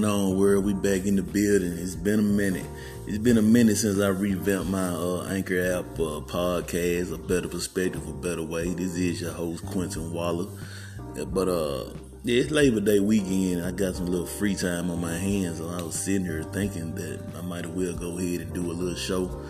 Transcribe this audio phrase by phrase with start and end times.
[0.00, 0.64] going on, world?
[0.64, 1.72] We back in the building.
[1.72, 2.66] It's been a minute.
[3.06, 7.48] It's been a minute since I revamped my uh, Anchor app uh, podcast, A Better
[7.48, 8.74] Perspective, A Better Way.
[8.74, 10.46] This is your host, Quentin Waller.
[11.26, 13.64] But uh, yeah, it's Labor Day weekend.
[13.64, 16.94] I got some little free time on my hands, so I was sitting here thinking
[16.94, 19.42] that I might as well go ahead and do a little show,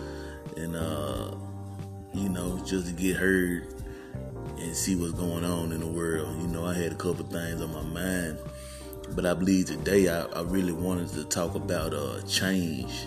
[0.57, 1.31] and uh,
[2.13, 3.67] you know, just to get heard
[4.57, 6.41] and see what's going on in the world.
[6.41, 8.39] You know, I had a couple things on my mind
[9.15, 13.05] but I believe today I, I really wanted to talk about uh, change,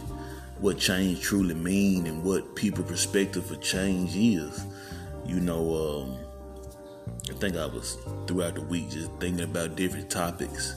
[0.59, 4.65] what change truly mean, and what people' perspective for change is.
[5.27, 6.19] You know, um,
[7.31, 10.75] I think I was throughout the week just thinking about different topics,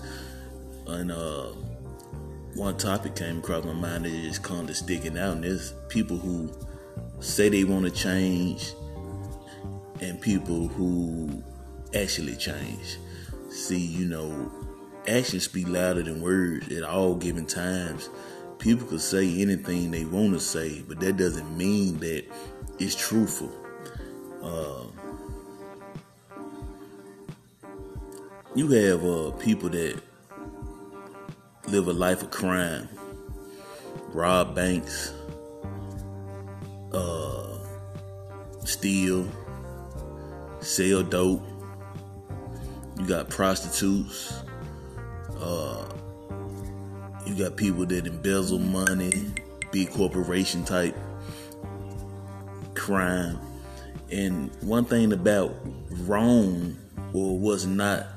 [0.87, 1.47] and uh,
[2.53, 6.17] one topic came across my mind that just kind of sticking out, and there's people
[6.17, 6.51] who
[7.19, 8.73] say they want to change,
[10.01, 11.43] and people who
[11.93, 12.97] actually change.
[13.49, 14.51] See, you know,
[15.07, 18.09] actions speak louder than words at all given times.
[18.59, 22.25] People could say anything they want to say, but that doesn't mean that
[22.79, 23.51] it's truthful.
[24.41, 24.85] Uh,
[28.55, 30.01] you have uh, people that
[31.67, 32.87] live a life of crime,
[34.13, 35.13] rob banks,
[36.93, 37.57] uh,
[38.63, 39.27] steal,
[40.61, 41.43] sell dope.
[42.97, 44.44] You got prostitutes,
[45.39, 45.85] uh,
[47.25, 49.31] you got people that embezzle money,
[49.71, 50.95] big corporation type
[52.75, 53.39] crime.
[54.11, 55.55] And one thing about
[55.89, 56.77] wrong
[57.13, 58.07] or what's not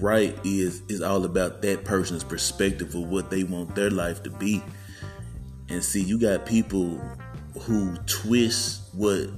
[0.00, 4.30] right is is all about that person's perspective of what they want their life to
[4.30, 4.62] be.
[5.68, 7.00] And see, you got people
[7.60, 9.28] who twist what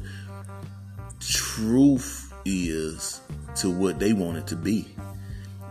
[1.20, 3.20] truth is
[3.56, 4.88] to what they want it to be.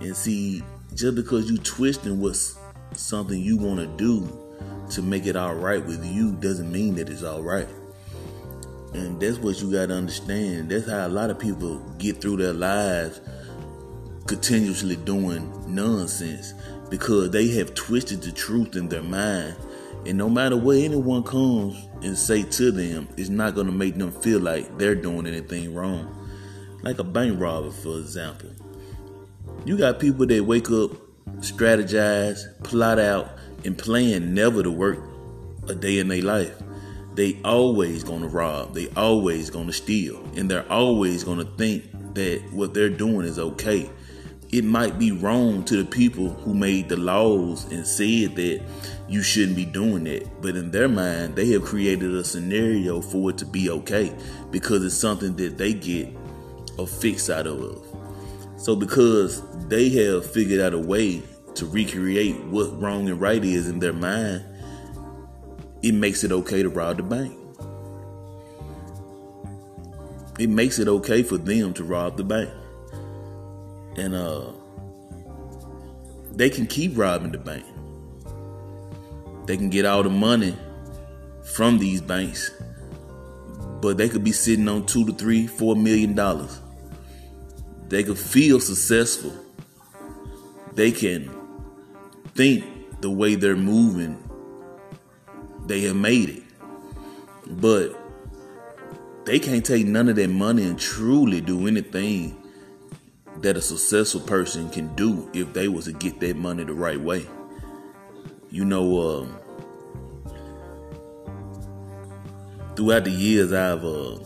[0.02, 0.64] And see,
[0.96, 2.58] just because you twisting what's
[2.94, 4.42] something you want to do
[4.90, 7.68] to make it all right with you doesn't mean that it's all right.
[8.94, 10.70] And that's what you got to understand.
[10.70, 13.20] That's how a lot of people get through their lives
[14.26, 16.54] continuously doing nonsense
[16.90, 19.58] because they have twisted the truth in their mind.
[20.06, 23.98] And no matter what anyone comes and say to them, it's not going to make
[23.98, 26.12] them feel like they're doing anything wrong.
[26.84, 28.52] Like a bank robber, for example.
[29.66, 30.92] You got people that wake up,
[31.38, 33.32] strategize, plot out,
[33.64, 35.00] and plan never to work
[35.68, 36.56] a day in their life.
[37.16, 38.74] They always gonna rob.
[38.74, 43.90] They always gonna steal, and they're always gonna think that what they're doing is okay.
[44.52, 48.62] It might be wrong to the people who made the laws and said that
[49.08, 53.32] you shouldn't be doing that, but in their mind, they have created a scenario for
[53.32, 54.14] it to be okay
[54.52, 56.10] because it's something that they get
[56.78, 57.85] a fix out of.
[58.58, 61.22] So because they have figured out a way
[61.56, 64.44] to recreate what wrong and right is in their mind,
[65.82, 67.38] it makes it okay to rob the bank.
[70.40, 72.50] It makes it okay for them to rob the bank.
[73.98, 74.52] And uh
[76.32, 77.66] they can keep robbing the bank.
[79.46, 80.58] They can get all the money
[81.44, 82.52] from these banks,
[83.80, 86.60] but they could be sitting on two to three, four million dollars
[87.90, 89.34] they can feel successful.
[90.74, 91.36] They can
[92.34, 94.22] think the way they're moving,
[95.66, 96.44] they have made it.
[97.48, 97.96] But
[99.26, 102.42] they can't take none of that money and truly do anything
[103.42, 107.00] that a successful person can do if they was to get that money the right
[107.00, 107.26] way.
[108.50, 109.40] You know, um,
[112.76, 114.18] throughout the years, I've uh,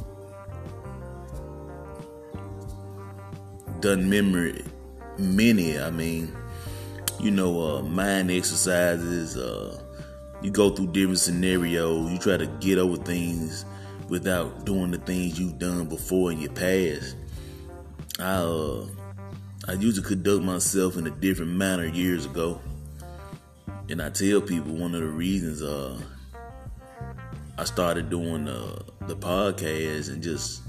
[3.81, 4.63] done memory
[5.19, 5.79] many.
[5.79, 6.35] I mean,
[7.19, 9.37] you know, uh, mind exercises.
[9.37, 9.81] Uh,
[10.41, 12.11] you go through different scenarios.
[12.11, 13.65] You try to get over things
[14.07, 17.15] without doing the things you've done before in your past.
[18.19, 18.85] I uh,
[19.67, 22.59] I used to conduct myself in a different manner years ago,
[23.89, 25.99] and I tell people one of the reasons uh,
[27.57, 30.61] I started doing uh, the podcast and just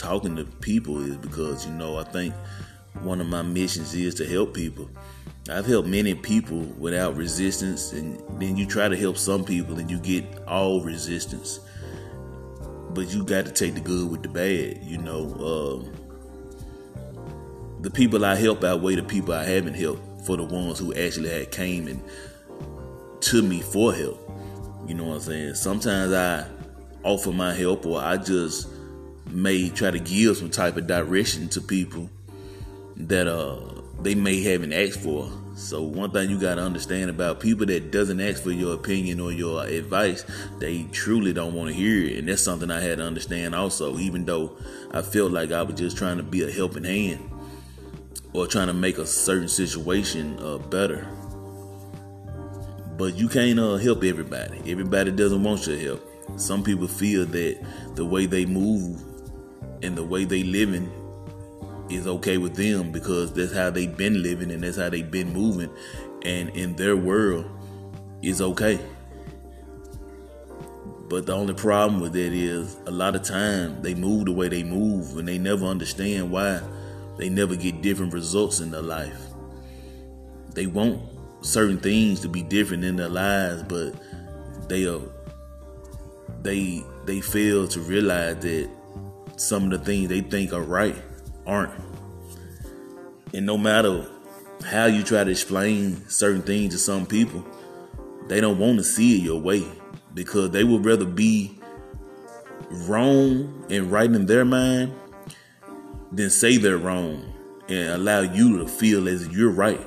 [0.00, 2.34] talking to people is because you know I think
[3.02, 4.90] one of my missions is to help people.
[5.50, 9.90] I've helped many people without resistance, and then you try to help some people and
[9.90, 11.60] you get all resistance.
[12.90, 15.34] But you got to take the good with the bad, you know.
[15.34, 15.92] Um,
[17.82, 21.30] the people I help outweigh the people I haven't helped for the ones who actually
[21.30, 22.02] had came and
[23.20, 24.18] to me for help.
[24.86, 25.54] You know what I'm saying?
[25.54, 26.46] Sometimes I
[27.02, 28.68] offer my help or I just
[29.32, 32.10] may try to give some type of direction to people
[32.96, 35.30] that uh they may haven't asked for.
[35.54, 39.20] So one thing you got to understand about people that doesn't ask for your opinion
[39.20, 40.24] or your advice,
[40.58, 43.98] they truly don't want to hear it, and that's something I had to understand also.
[43.98, 44.56] Even though
[44.90, 47.30] I felt like I was just trying to be a helping hand
[48.32, 51.06] or trying to make a certain situation uh, better,
[52.96, 54.58] but you can't uh, help everybody.
[54.70, 56.06] Everybody doesn't want your help.
[56.36, 57.58] Some people feel that
[57.96, 59.02] the way they move
[59.82, 60.90] and the way they living
[61.88, 65.32] is okay with them because that's how they've been living and that's how they've been
[65.32, 65.70] moving.
[66.22, 67.46] And in their world
[68.22, 68.78] is okay.
[71.08, 74.48] But the only problem with that is a lot of time they move the way
[74.48, 76.60] they move and they never understand why
[77.18, 79.20] they never get different results in their life.
[80.54, 81.02] They want
[81.42, 83.94] certain things to be different in their lives but
[84.68, 85.00] they are
[86.42, 88.70] they they fail to realize that
[89.40, 90.94] some of the things they think are right
[91.46, 91.72] aren't.
[93.32, 94.06] And no matter
[94.66, 97.44] how you try to explain certain things to some people,
[98.26, 99.66] they don't want to see it your way
[100.12, 101.58] because they would rather be
[102.70, 104.94] wrong and right in their mind
[106.12, 107.32] than say they're wrong
[107.68, 109.80] and allow you to feel as you're right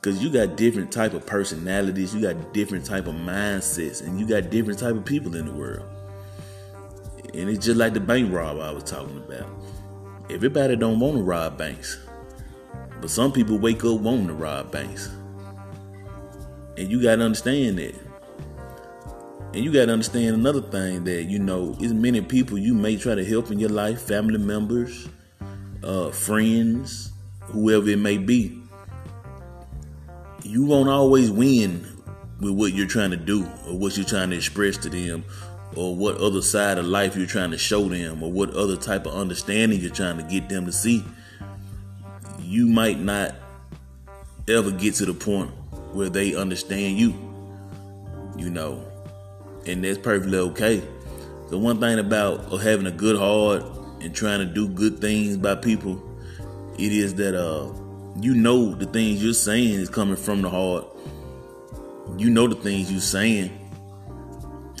[0.00, 4.26] because you got different type of personalities you got different type of mindsets and you
[4.26, 5.91] got different type of people in the world
[7.34, 9.48] and it's just like the bank rob i was talking about
[10.32, 11.98] Everybody don't want to rob banks.
[13.02, 15.10] But some people wake up wanting to rob banks.
[16.78, 17.94] And you got to understand that.
[19.52, 22.96] And you got to understand another thing that, you know, is many people you may
[22.96, 25.06] try to help in your life, family members,
[25.84, 27.12] uh, friends,
[27.42, 28.58] whoever it may be.
[30.44, 31.86] You won't always win
[32.40, 35.24] with what you're trying to do or what you're trying to express to them
[35.76, 39.06] or what other side of life you're trying to show them or what other type
[39.06, 41.04] of understanding you're trying to get them to see
[42.40, 43.34] you might not
[44.48, 45.50] ever get to the point
[45.92, 47.14] where they understand you
[48.36, 48.84] you know.
[49.66, 50.82] And that's perfectly okay.
[51.50, 53.62] The one thing about having a good heart
[54.00, 56.02] and trying to do good things by people
[56.78, 57.70] it is that uh
[58.20, 60.86] you know the things you're saying is coming from the heart.
[62.18, 63.50] You know the things you're saying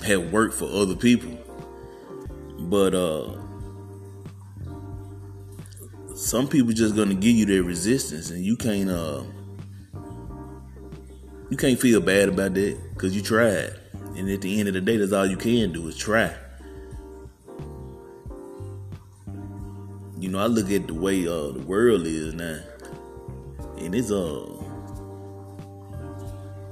[0.04, 1.38] have worked for other people.
[2.58, 3.38] But uh
[6.14, 9.22] some people just gonna give you their resistance and you can't uh
[11.50, 13.72] you can't feel bad about that because you tried.
[14.16, 16.34] And at the end of the day, that's all you can do is try.
[20.18, 22.60] You know, I look at the way uh the world is now,
[23.78, 24.46] and it's uh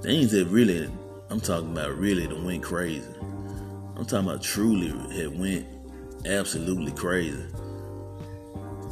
[0.02, 0.88] things that really
[1.28, 3.06] I'm talking about really that went crazy.
[4.00, 5.66] I'm talking about truly had went
[6.24, 7.44] absolutely crazy.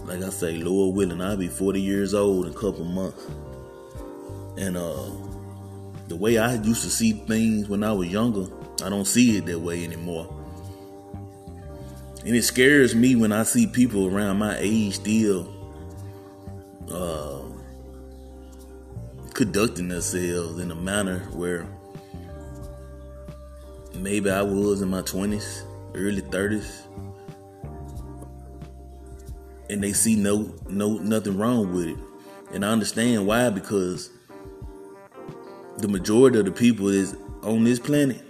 [0.04, 3.26] Like I say, Lord willing, I'll be 40 years old in a couple months.
[4.58, 5.10] And uh
[6.08, 8.48] the way I used to see things when I was younger,
[8.84, 10.28] I don't see it that way anymore.
[12.26, 15.48] And it scares me when I see people around my age still
[16.92, 17.40] uh,
[19.32, 21.66] conducting themselves in a manner where
[24.02, 25.62] maybe I was in my 20s,
[25.94, 26.86] early 30s.
[29.70, 31.98] And they see no no nothing wrong with it.
[32.52, 34.10] And I understand why because
[35.78, 38.22] the majority of the people is on this planet.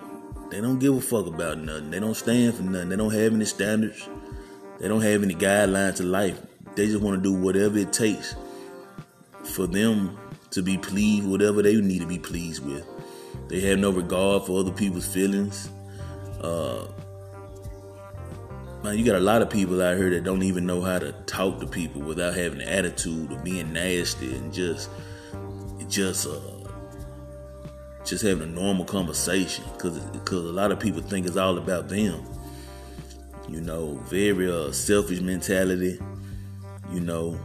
[0.50, 1.90] They don't give a fuck about nothing.
[1.90, 2.88] They don't stand for nothing.
[2.88, 4.08] They don't have any standards.
[4.80, 6.40] They don't have any guidelines to life.
[6.74, 8.34] They just want to do whatever it takes
[9.42, 10.18] for them
[10.50, 12.86] to be pleased, whatever they need to be pleased with.
[13.48, 15.70] They have no regard for other people's feelings.
[16.40, 16.86] Uh,
[18.84, 21.12] man, you got a lot of people out here that don't even know how to
[21.26, 24.90] talk to people without having an attitude of being nasty and just,
[25.88, 26.40] just, uh,
[28.04, 29.64] just having a normal conversation.
[29.78, 32.22] Cause, cause a lot of people think it's all about them.
[33.48, 35.98] You know, very uh, selfish mentality.
[36.92, 37.40] You know,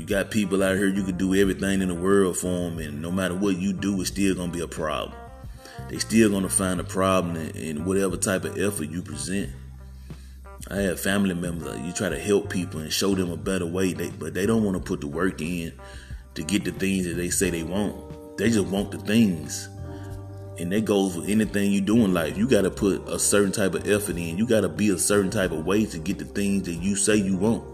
[0.00, 3.02] you got people out here, you could do everything in the world for them, and
[3.02, 5.14] no matter what you do, it's still gonna be a problem.
[5.90, 9.50] They still gonna find a problem in, in whatever type of effort you present.
[10.70, 13.92] I have family members you try to help people and show them a better way,
[13.92, 15.72] they, but they don't want to put the work in
[16.34, 18.38] to get the things that they say they want.
[18.38, 19.68] They just want the things.
[20.58, 22.38] And that goes for anything you do in life.
[22.38, 24.36] You got to put a certain type of effort in.
[24.36, 26.96] You got to be a certain type of way to get the things that you
[26.96, 27.64] say you want.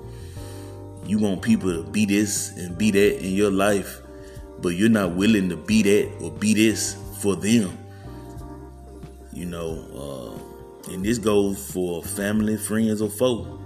[1.06, 4.00] You want people to be this and be that in your life,
[4.60, 7.78] but you're not willing to be that or be this for them.
[9.32, 10.40] You know,
[10.88, 13.60] uh, and this goes for family, friends, or folk.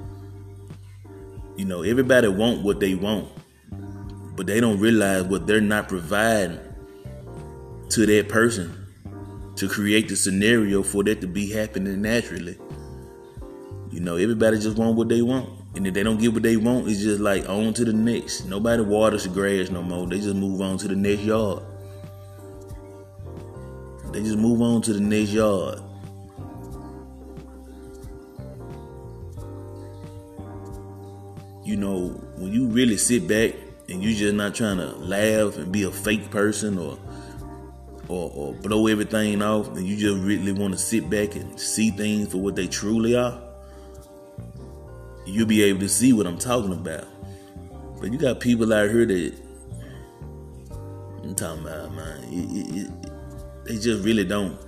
[1.57, 3.29] You know, everybody want what they want,
[4.37, 6.59] but they don't realize what they're not providing
[7.91, 8.87] to that person
[9.57, 12.59] to create the scenario for that to be happening naturally.
[13.91, 15.60] You know, everybody just want what they want.
[15.75, 18.47] And if they don't get what they want, it's just like on to the next.
[18.47, 20.07] Nobody waters the grass no more.
[20.07, 21.63] They just move on to the next yard.
[24.13, 25.81] They just move on to the next yard.
[31.63, 33.55] You know, when you really sit back
[33.89, 36.99] and you just not trying to laugh and be a fake person or
[38.09, 41.93] or, or blow everything off, and you just really want to sit back and see
[41.93, 43.41] things for what they truly are
[45.27, 47.07] you'll be able to see what I'm talking about.
[48.01, 49.35] But you got people out here that
[51.23, 52.25] I'm talking about, man.
[52.25, 54.59] It, it, it, they just really don't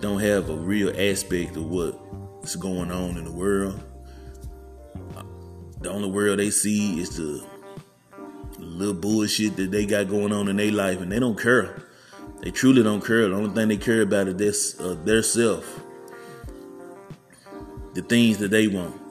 [0.00, 3.78] don't have a real aspect of what's going on in the world.
[5.82, 7.44] The only world they see is the
[8.58, 11.82] little bullshit that they got going on in their life, and they don't care.
[12.40, 13.28] They truly don't care.
[13.28, 15.80] The only thing they care about is this, uh, their self,
[17.92, 19.09] the things that they want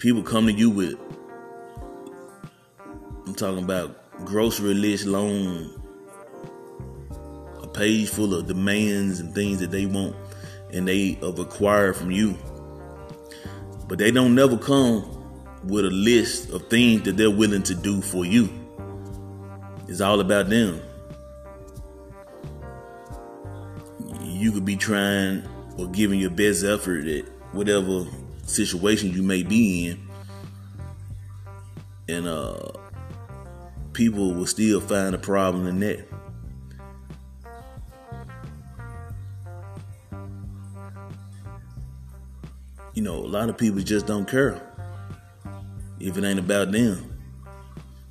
[0.00, 0.98] people come to you with
[3.26, 5.78] I'm talking about grocery list loan,
[7.62, 10.16] a page full of demands and things that they want
[10.72, 12.36] and they have acquired from you.
[13.88, 15.04] But they don't never come
[15.64, 18.48] with a list of things that they're willing to do for you.
[19.86, 20.80] It's all about them.
[24.22, 28.06] You could be trying or giving your best effort at whatever
[28.50, 30.08] situation you may be in,
[32.08, 32.72] and uh,
[33.92, 36.06] people will still find a problem in that.
[42.94, 44.60] You know, a lot of people just don't care
[46.00, 47.06] if it ain't about them.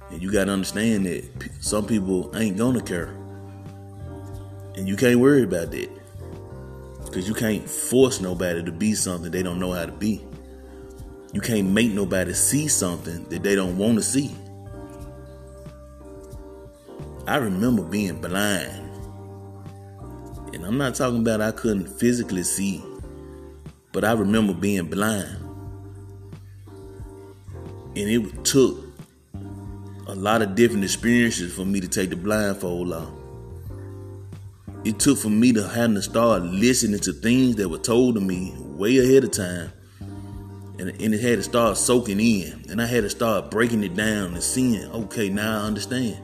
[0.10, 1.24] And you got to understand that
[1.60, 3.16] some people ain't gonna care.
[4.76, 5.90] And you can't worry about that.
[7.06, 10.24] Because you can't force nobody to be something they don't know how to be.
[11.32, 14.36] You can't make nobody see something that they don't want to see.
[17.28, 18.88] I remember being blind.
[20.56, 22.84] And I'm not talking about I couldn't physically see,
[23.92, 25.38] but I remember being blind.
[27.96, 28.84] And it took
[30.08, 33.14] a lot of different experiences for me to take the blindfold off.
[34.84, 38.22] It took for me to have to start listening to things that were told to
[38.22, 39.72] me way ahead of time
[40.80, 42.64] and, and it had to start soaking in.
[42.70, 46.18] And I had to start breaking it down and seeing, okay, now I understand.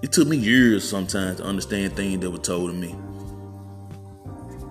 [0.00, 2.94] It took me years sometimes to understand things that were told to me.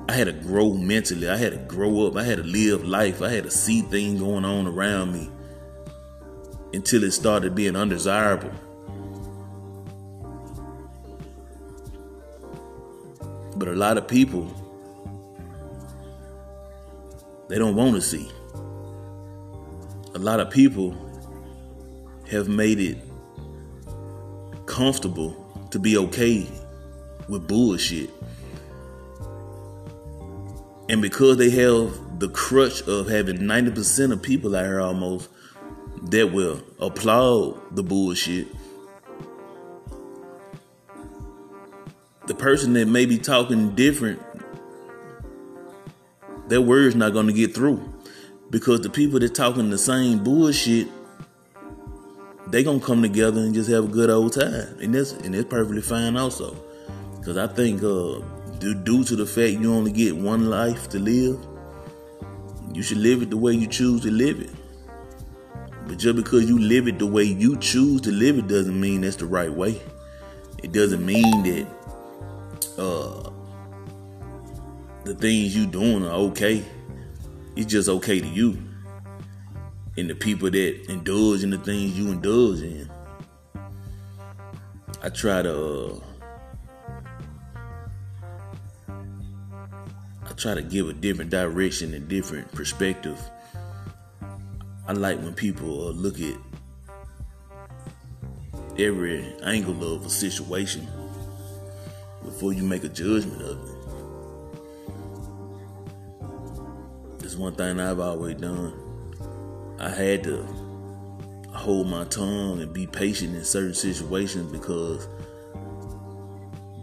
[0.10, 1.30] I had to grow mentally.
[1.30, 2.18] I had to grow up.
[2.18, 3.22] I had to live life.
[3.22, 5.30] I had to see things going on around me
[6.74, 8.52] until it started being undesirable.
[13.56, 14.63] But a lot of people
[17.54, 18.32] they don't want to see.
[20.16, 20.98] A lot of people
[22.28, 22.98] have made it
[24.66, 26.48] comfortable to be okay
[27.30, 28.10] with bullshit.
[30.90, 35.30] And because they have the crutch of having 90% of people out here almost
[36.06, 38.48] that will applaud the bullshit,
[42.26, 44.20] the person that may be talking different
[46.54, 47.82] their words not going to get through.
[48.52, 50.88] Because the people that talking the same bullshit
[52.46, 54.78] they gonna come together and just have a good old time.
[54.80, 56.56] And that's and it's perfectly fine also.
[57.18, 58.20] Because i think uh
[58.60, 61.44] due to the fact you only get one life to live
[62.74, 64.52] you should live it the way you choose to live it.
[65.88, 69.02] But just because you live it the way you choose to live it doesn't mean
[69.02, 69.82] that's the right way.
[70.62, 71.68] It doesn't mean that
[72.78, 73.33] uh
[75.04, 76.64] the things you doing are okay.
[77.56, 78.58] It's just okay to you.
[79.98, 82.90] And the people that indulge in the things you indulge in.
[85.04, 86.00] I try to uh,
[90.26, 93.20] I try to give a different direction and different perspective.
[94.88, 96.36] I like when people uh, look at
[98.80, 100.88] every angle of a situation
[102.24, 103.83] before you make a judgment of it.
[107.34, 108.76] It's one thing I've always done.
[109.80, 110.44] I had to
[111.50, 115.08] hold my tongue and be patient in certain situations because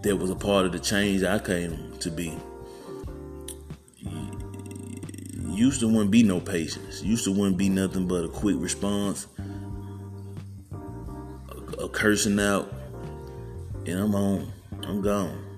[0.03, 2.37] that was a part of the change I came to be.
[5.49, 7.01] Used to wouldn't be no patience.
[7.01, 9.29] Used to wouldn't be nothing but a quick response.
[11.79, 12.75] a cursing out,
[13.87, 14.53] and I'm on.
[14.83, 15.50] I'm gone.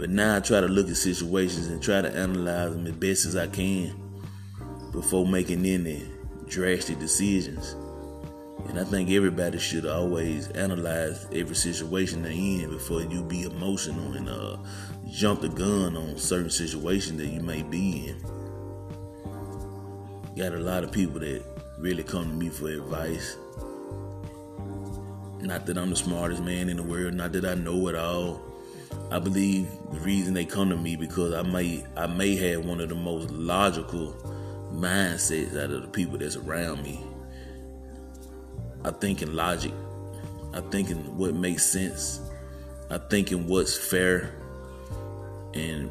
[0.00, 3.26] But now I try to look at situations and try to analyze them as best
[3.26, 3.94] as I can
[4.92, 6.08] before making any
[6.48, 7.76] drastic decisions.
[8.70, 14.14] And I think everybody should always analyze every situation they're in before you be emotional
[14.14, 14.56] and uh,
[15.10, 18.16] jump the gun on certain situations that you may be in.
[20.34, 21.44] Got a lot of people that
[21.78, 23.36] really come to me for advice.
[25.42, 28.49] Not that I'm the smartest man in the world, not that I know it all.
[29.10, 32.80] I believe the reason they come to me because I may I may have one
[32.80, 34.14] of the most logical
[34.72, 37.04] mindsets out of the people that's around me.
[38.84, 39.72] I think in logic.
[40.52, 42.20] I think in what makes sense.
[42.88, 44.34] I think in what's fair.
[45.54, 45.90] And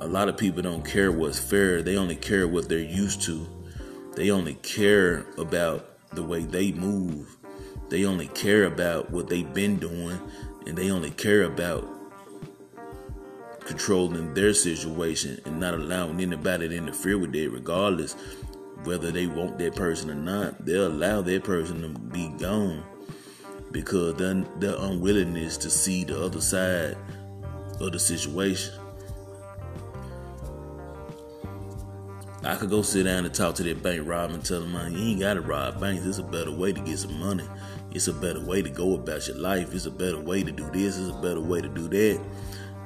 [0.00, 1.82] a lot of people don't care what's fair.
[1.82, 3.46] They only care what they're used to.
[4.14, 7.36] They only care about the way they move.
[7.88, 10.18] They only care about what they've been doing.
[10.66, 11.88] And they only care about
[13.72, 18.14] controlling their situation and not allowing anybody to interfere with it, regardless
[18.84, 20.62] whether they want that person or not.
[20.66, 22.84] They'll allow that person to be gone
[23.70, 26.98] because their, their unwillingness to see the other side
[27.80, 28.74] of the situation.
[32.44, 34.92] I could go sit down and talk to that bank robber and tell them, man,
[34.92, 36.04] you ain't got to rob banks.
[36.04, 37.48] It's a better way to get some money.
[37.92, 39.72] It's a better way to go about your life.
[39.72, 40.98] It's a better way to do this.
[40.98, 42.20] It's a better way to do that.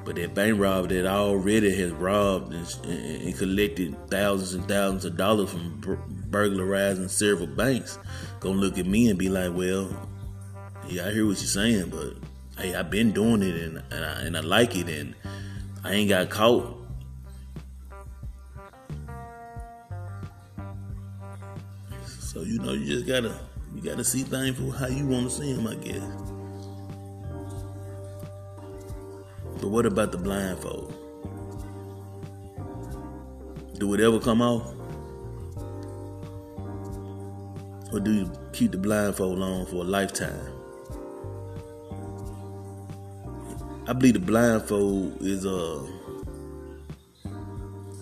[0.06, 5.16] But that bank robber that already has robbed and, and, collected thousands and thousands of
[5.16, 5.80] dollars from
[6.28, 7.98] burglarizing several banks
[8.38, 9.90] gonna look at me and be like, well,
[10.86, 12.14] yeah, I hear what you're saying, but
[12.56, 15.16] hey, I've been doing it and, and, I, and I like it and
[15.82, 16.76] I ain't got caught.
[22.20, 23.36] So you know, you just gotta
[23.74, 26.25] you gotta see things for how you want to see them, I guess.
[29.60, 30.94] But what about the blindfold?
[33.78, 34.72] Do it ever come off?
[37.92, 40.52] Or do you keep the blindfold on for a lifetime?
[43.88, 45.86] I believe the blindfold is a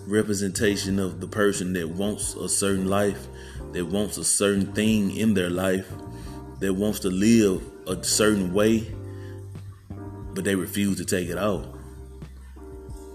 [0.07, 3.27] representation of the person that wants a certain life,
[3.71, 5.87] that wants a certain thing in their life,
[6.59, 8.93] that wants to live a certain way,
[10.35, 11.65] but they refuse to take it off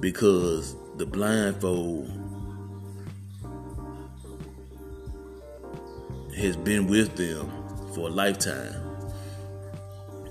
[0.01, 2.11] because the blindfold
[6.35, 7.53] has been with them
[7.95, 8.75] for a lifetime.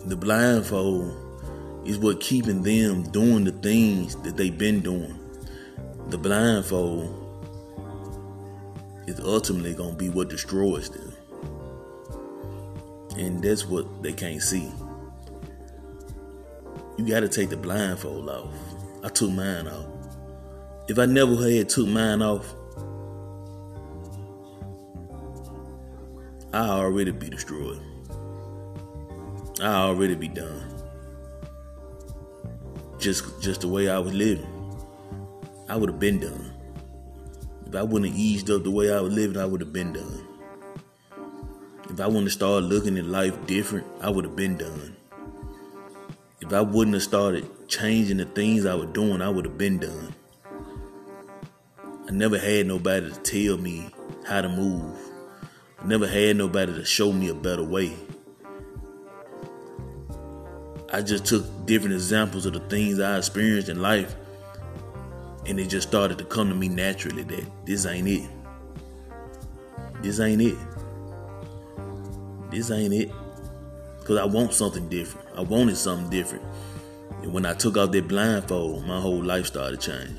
[0.06, 5.19] The blindfold is what keeping them doing the things that they've been doing.
[6.08, 7.15] The blindfold
[9.06, 11.13] is ultimately going to be what destroys them.
[13.15, 14.71] And that's what they can't see
[16.99, 18.53] you got to take the blindfold off.
[19.05, 19.85] I took mine off.
[20.89, 22.53] If I never had took mine off,
[26.51, 27.81] I already be destroyed.
[29.62, 30.62] I already be done.
[32.97, 34.45] Just just the way I was living.
[35.69, 36.51] I would have been done.
[37.65, 39.93] If I wouldn't have eased up the way I was living, I would have been
[39.93, 40.27] done.
[41.89, 44.97] If I wouldn't have started looking at life different, I would have been done.
[46.49, 49.77] If I wouldn't have started changing the things I was doing, I would have been
[49.77, 50.15] done.
[52.07, 53.91] I never had nobody to tell me
[54.25, 54.97] how to move.
[55.79, 57.93] I never had nobody to show me a better way.
[60.91, 64.15] I just took different examples of the things I experienced in life
[65.45, 68.27] and it just started to come to me naturally that this ain't it.
[70.01, 70.57] This ain't it.
[72.49, 73.12] This ain't it.
[74.10, 75.28] Because I want something different.
[75.36, 76.43] I wanted something different.
[77.22, 80.17] And when I took off that blindfold, my whole life started changing.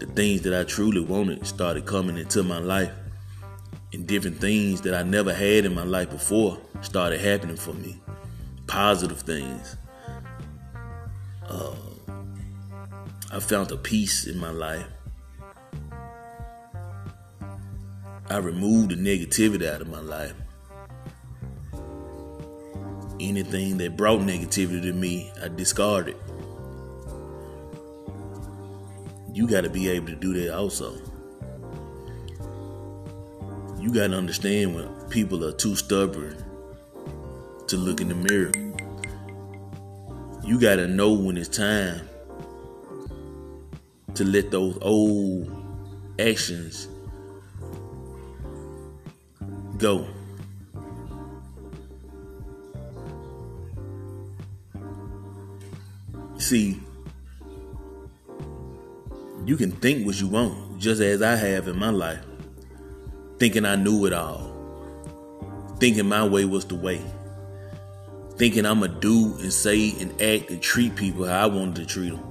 [0.00, 2.90] The things that I truly wanted started coming into my life.
[3.92, 8.02] And different things that I never had in my life before started happening for me.
[8.66, 9.76] Positive things.
[11.48, 11.76] Uh,
[13.30, 14.86] I found a peace in my life.
[18.28, 20.34] I removed the negativity out of my life
[23.20, 26.16] anything that brought negativity to me, I discarded.
[29.32, 30.94] You got to be able to do that also.
[33.78, 36.42] You got to understand when people are too stubborn
[37.68, 38.52] to look in the mirror.
[40.44, 42.08] You got to know when it's time
[44.14, 45.50] to let those old
[46.18, 46.88] actions
[49.76, 50.08] go.
[56.38, 56.80] See,
[59.46, 62.24] you can think what you want, just as I have in my life,
[63.38, 64.52] thinking I knew it all,
[65.78, 67.00] thinking my way was the way,
[68.36, 72.10] thinking I'ma do and say and act and treat people how I wanted to treat
[72.10, 72.22] them.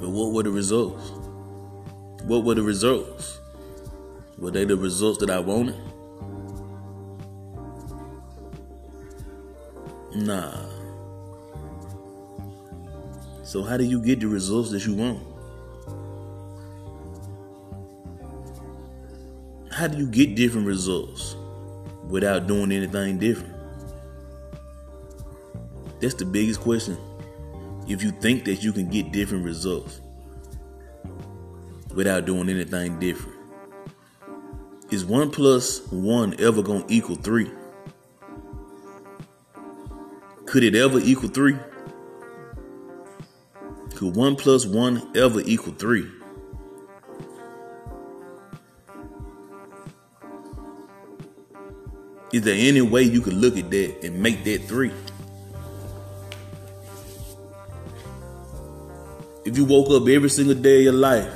[0.00, 1.10] But what were the results?
[2.24, 3.38] What were the results?
[4.36, 5.76] Were they the results that I wanted?
[10.14, 10.65] Nah.
[13.56, 15.18] So, how do you get the results that you want?
[19.72, 21.36] How do you get different results
[22.06, 23.54] without doing anything different?
[26.00, 26.98] That's the biggest question.
[27.88, 30.02] If you think that you can get different results
[31.94, 33.38] without doing anything different,
[34.90, 37.50] is one plus one ever gonna equal three?
[40.44, 41.56] Could it ever equal three?
[43.96, 46.06] Could one plus one ever equal three?
[52.30, 54.92] Is there any way you could look at that and make that three?
[59.46, 61.32] If you woke up every single day of your life,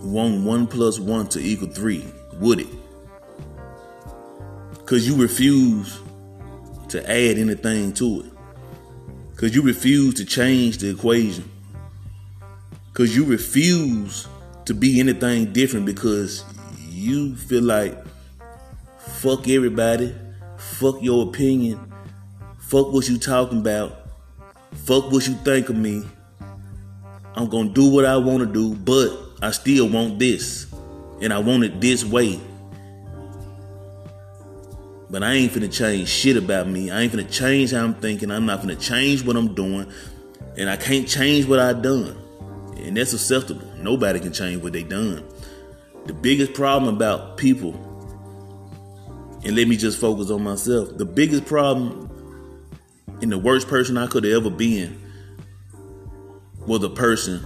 [0.00, 2.04] one one plus one to equal three,
[2.40, 2.68] would it?
[4.72, 6.00] Because you refuse
[6.88, 8.31] to add anything to it.
[9.42, 11.50] Because you refuse to change the equation.
[12.92, 14.28] Because you refuse
[14.66, 16.44] to be anything different because
[16.88, 17.98] you feel like
[18.98, 20.14] fuck everybody,
[20.56, 21.92] fuck your opinion,
[22.60, 24.06] fuck what you talking about,
[24.84, 26.04] fuck what you think of me.
[27.34, 29.10] I'm gonna do what I wanna do, but
[29.42, 30.72] I still want this.
[31.20, 32.38] And I want it this way.
[35.12, 36.90] But I ain't finna change shit about me.
[36.90, 38.30] I ain't finna change how I'm thinking.
[38.30, 39.86] I'm not finna change what I'm doing.
[40.56, 42.16] And I can't change what I done.
[42.78, 43.70] And that's acceptable.
[43.76, 45.22] Nobody can change what they done.
[46.06, 47.74] The biggest problem about people,
[49.44, 50.96] and let me just focus on myself.
[50.96, 52.08] The biggest problem
[53.20, 54.98] and the worst person I could have ever been
[56.66, 57.44] was a person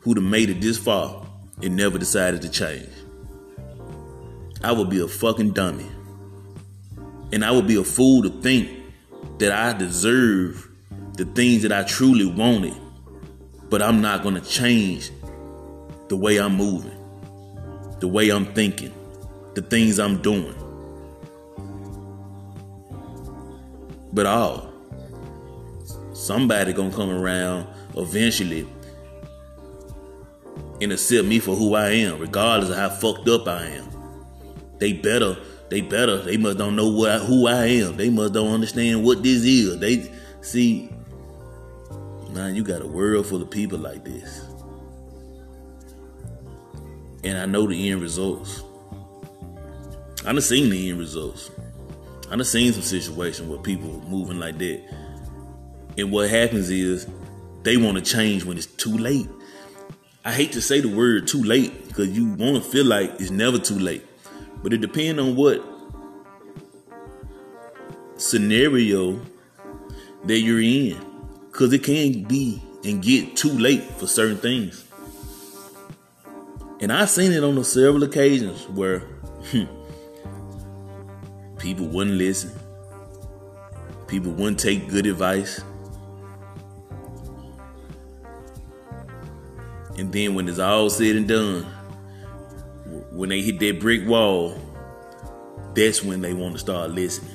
[0.00, 1.26] who'd have made it this far
[1.62, 2.88] and never decided to change.
[4.64, 5.90] I would be a fucking dummy.
[7.32, 8.70] And I would be a fool to think
[9.38, 10.68] that I deserve
[11.14, 12.74] the things that I truly wanted,
[13.68, 15.10] but I'm not going to change
[16.08, 16.96] the way I'm moving,
[18.00, 18.92] the way I'm thinking,
[19.54, 20.54] the things I'm doing.
[24.12, 24.72] But all,
[26.12, 28.66] somebody gonna come around eventually
[30.80, 33.90] and accept me for who I am, regardless of how fucked up I am.
[34.78, 35.36] They better
[35.68, 36.18] they better.
[36.18, 37.96] They must don't know what who I am.
[37.96, 39.78] They must don't understand what this is.
[39.78, 40.90] They see,
[42.30, 44.44] man, you got a world full of people like this,
[47.24, 48.62] and I know the end results.
[50.24, 51.50] I done seen the end results.
[52.28, 54.80] I done seen some situations where people moving like that,
[55.98, 57.08] and what happens is
[57.62, 59.28] they want to change when it's too late.
[60.24, 63.30] I hate to say the word too late because you want to feel like it's
[63.30, 64.05] never too late.
[64.66, 65.64] But it depends on what
[68.16, 69.20] scenario
[70.24, 71.00] that you're in.
[71.46, 74.84] Because it can be and get too late for certain things.
[76.80, 78.98] And I've seen it on several occasions where
[79.52, 79.66] hmm,
[81.58, 82.50] people wouldn't listen,
[84.08, 85.62] people wouldn't take good advice.
[89.96, 91.75] And then when it's all said and done,
[93.16, 94.54] when they hit that brick wall,
[95.74, 97.32] that's when they want to start listening.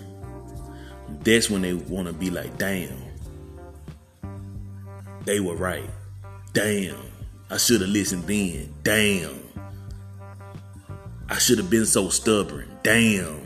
[1.24, 2.98] That's when they want to be like, damn,
[5.26, 5.90] they were right.
[6.54, 6.98] Damn,
[7.50, 8.74] I should have listened then.
[8.84, 9.40] Damn,
[11.28, 12.70] I should have been so stubborn.
[12.84, 13.42] Damn,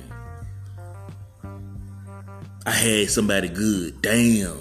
[2.65, 4.02] I had somebody good.
[4.02, 4.60] Damn.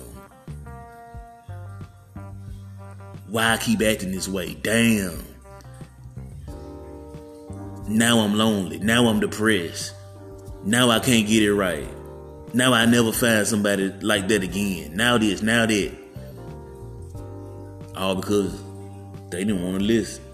[3.28, 4.54] Why I keep acting this way?
[4.54, 5.34] Damn.
[7.87, 8.79] Now I'm lonely.
[8.79, 9.94] Now I'm depressed.
[10.64, 11.87] Now I can't get it right.
[12.55, 14.97] Now I never find somebody like that again.
[14.97, 15.92] Now this, now that.
[17.97, 18.59] All because
[19.31, 20.25] they didn't want to listen.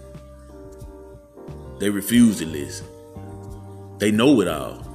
[1.79, 2.85] They refused to listen.
[3.97, 4.87] They know it all.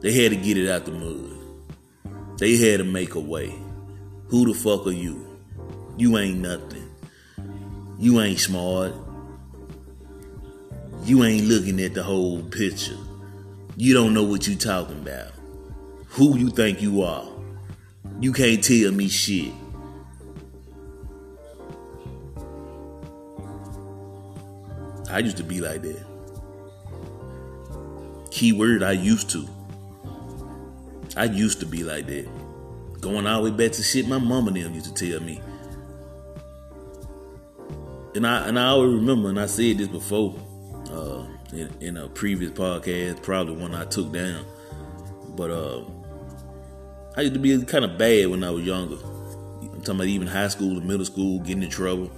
[0.00, 2.38] They had to get it out the mud.
[2.38, 3.54] They had to make a way.
[4.28, 5.38] Who the fuck are you?
[5.96, 6.90] You ain't nothing.
[7.98, 8.92] You ain't smart.
[11.06, 12.98] You ain't looking at the whole picture.
[13.76, 15.30] You don't know what you talking about.
[16.08, 17.28] who you think you are.
[18.20, 19.52] You can't tell me shit.
[25.10, 26.04] I used to be like that.
[28.30, 29.48] Keyword, I used to.
[31.16, 32.28] I used to be like that.
[33.00, 35.40] Going all the way back to shit my mama them used to tell me.
[38.14, 40.34] And I and I always remember, and I said this before,
[40.90, 44.44] uh, in, in, a previous podcast, probably one I took down.
[45.36, 45.84] But uh,
[47.16, 48.96] I used to be kind of bad when I was younger.
[48.96, 52.10] I'm talking about even high school middle school, getting in trouble.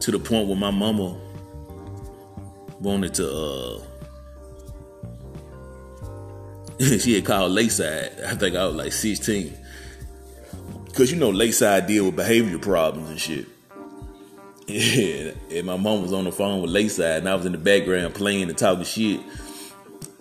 [0.00, 1.18] To the point where my mama
[2.80, 3.82] wanted to uh,
[6.98, 8.20] she had called Lakeside.
[8.24, 9.56] I think I was like 16.
[10.94, 13.46] Cause you know Lakeside deal with behavior problems and shit.
[14.68, 17.58] Yeah, and my mom was on the phone with Lakeside, and I was in the
[17.58, 19.20] background playing and talking shit.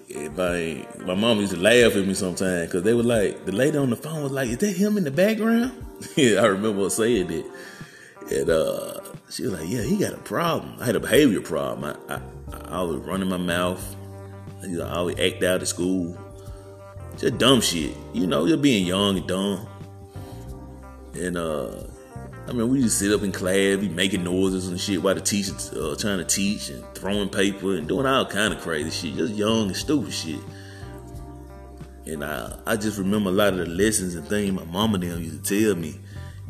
[0.08, 3.52] If I, my mom used to laugh at me sometimes because they were like, the
[3.52, 5.74] lady on the phone was like, "Is that him in the background?"
[6.16, 7.46] yeah, I remember saying it.
[8.32, 10.78] And uh, she was like, "Yeah, he got a problem.
[10.80, 11.98] I had a behavior problem.
[12.08, 13.96] I, I, I was running my mouth.
[14.64, 16.18] I always act out at school.
[17.18, 17.96] Just dumb shit.
[18.14, 19.68] You know, you're being young and dumb.
[21.16, 21.84] And uh
[22.48, 25.22] I mean, we just sit up in class, be making noises and shit while the
[25.22, 29.18] teacher's uh, trying to teach and throwing paper and doing all kind of crazy shit.
[29.18, 30.40] Just young and stupid shit.
[32.06, 35.22] And I, I just remember a lot of the lessons and things my mama them
[35.22, 36.00] used to tell me.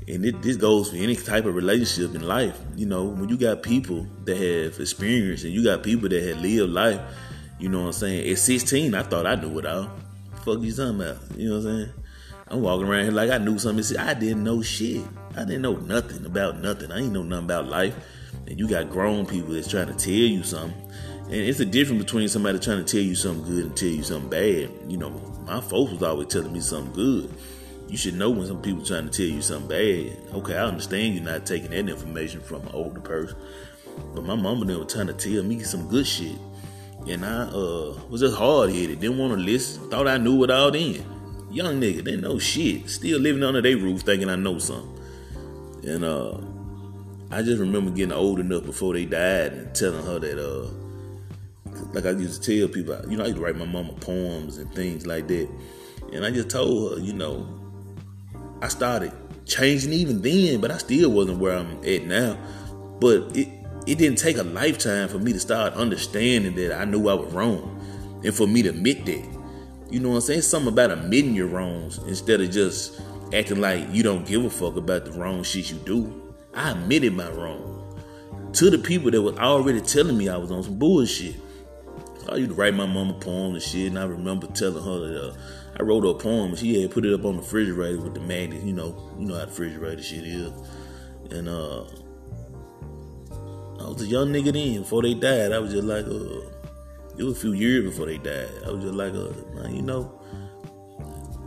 [0.08, 2.60] And it, this goes for any type of relationship in life.
[2.76, 6.38] You know, when you got people that have experience and you got people that have
[6.38, 7.02] lived life,
[7.60, 8.30] you know what I'm saying?
[8.30, 9.90] At 16, I thought I knew it all
[10.48, 11.18] fuck you talking about?
[11.36, 11.94] You know what I'm saying?
[12.48, 13.98] I'm walking around here like I knew something.
[13.98, 15.02] I didn't know shit.
[15.38, 16.92] I didn't know nothing about nothing.
[16.92, 17.96] I ain't know nothing about life.
[18.48, 20.82] And you got grown people that's trying to tell you something.
[21.26, 24.02] And it's a difference between somebody trying to tell you something good and tell you
[24.02, 24.72] something bad.
[24.88, 25.12] You know,
[25.46, 27.30] my folks was always telling me something good.
[27.88, 30.36] You should know when some people trying to tell you something bad.
[30.38, 33.38] Okay, I understand you're not taking that information from an older person.
[34.16, 36.38] But my mama never trying to tell me some good shit.
[37.08, 40.50] And I uh, was just hard headed, didn't want to listen, thought I knew it
[40.50, 41.06] all then.
[41.52, 42.90] Young nigga, didn't know shit.
[42.90, 44.97] Still living under their roof thinking I know something.
[45.84, 46.38] And uh,
[47.32, 50.70] I just remember getting old enough before they died and telling her that, uh,
[51.94, 54.58] like I used to tell people, you know, I used to write my mama poems
[54.58, 55.50] and things like that.
[56.14, 57.48] And I just told her, you know,
[58.62, 59.12] I started
[59.46, 62.38] changing even then, but I still wasn't where I'm at now.
[63.00, 63.48] But it,
[63.86, 67.32] it didn't take a lifetime for me to start understanding that I knew I was
[67.34, 67.74] wrong
[68.24, 69.26] and for me to admit that.
[69.90, 70.40] You know what I'm saying?
[70.40, 73.00] It's something about admitting your wrongs instead of just
[73.34, 76.36] acting like you don't give a fuck about the wrong shit you do.
[76.54, 77.78] I admitted my wrong
[78.54, 81.36] to the people that was already telling me I was on some bullshit.
[82.30, 85.30] I used to write my mama poems and shit, and I remember telling her that
[85.30, 85.36] uh,
[85.80, 86.50] I wrote her a poem.
[86.50, 88.64] And she had put it up on the refrigerator with the magnet.
[88.64, 90.52] You know, you know how the refrigerator shit is,
[91.32, 91.84] and uh,
[93.80, 94.82] I was a young nigga then.
[94.82, 96.50] Before they died, I was just like, uh,
[97.18, 98.50] it was a few years before they died.
[98.66, 100.17] I was just like, uh, you know,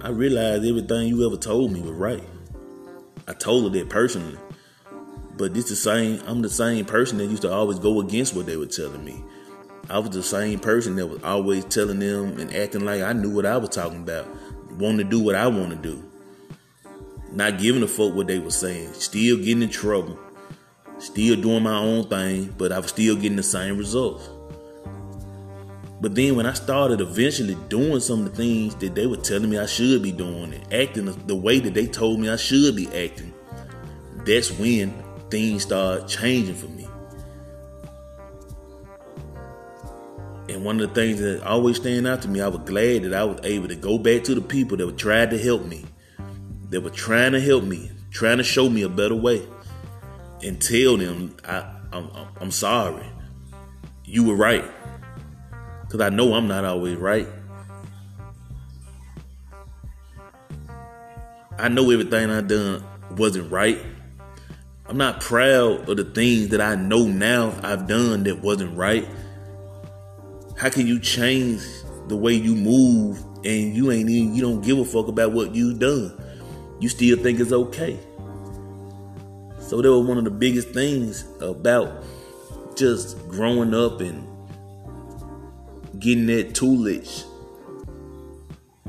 [0.03, 2.25] I realized everything you ever told me was right.
[3.29, 4.39] I told her that personally.
[5.37, 8.47] But this the same, I'm the same person that used to always go against what
[8.47, 9.23] they were telling me.
[9.89, 13.31] I was the same person that was always telling them and acting like I knew
[13.31, 14.29] what I was talking about,
[14.73, 16.03] wanting to do what I want to do.
[17.33, 20.19] Not giving a fuck what they were saying, still getting in trouble
[21.01, 24.29] still doing my own thing, but I was still getting the same results.
[26.01, 29.51] But then when I started eventually doing some of the things that they were telling
[29.51, 32.75] me I should be doing and acting the way that they told me I should
[32.75, 33.35] be acting,
[34.25, 34.95] that's when
[35.31, 36.87] things started changing for me.
[40.49, 43.15] And one of the things that always stand out to me, I was glad that
[43.15, 45.85] I was able to go back to the people that were trying to help me,
[46.71, 49.47] that were trying to help me, trying to show me a better way
[50.43, 52.11] and tell them I, I'm,
[52.41, 53.07] I'm sorry.
[54.05, 54.65] You were right.
[55.91, 57.27] Because I know I'm not always right.
[61.59, 62.85] I know everything I done
[63.17, 63.77] wasn't right.
[64.87, 69.05] I'm not proud of the things that I know now I've done that wasn't right.
[70.57, 71.61] How can you change
[72.07, 75.57] the way you move and you ain't even you don't give a fuck about what
[75.57, 76.17] you done?
[76.79, 77.99] You still think it's okay.
[79.59, 82.05] So that was one of the biggest things about
[82.77, 84.30] just growing up and
[86.01, 87.25] getting that toolage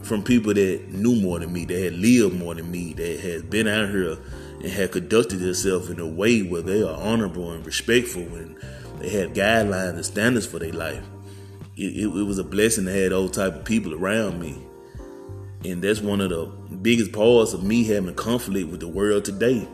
[0.02, 3.50] from people that knew more than me, that had lived more than me, that had
[3.50, 4.17] been out here
[4.62, 8.56] and had conducted themselves in a way where they are honorable and respectful and
[9.00, 11.04] they had guidelines and standards for their life.
[11.76, 14.62] It, it, it was a blessing to have those type of people around me.
[15.63, 16.45] And that's one of the
[16.82, 19.67] biggest parts of me having conflict with the world today.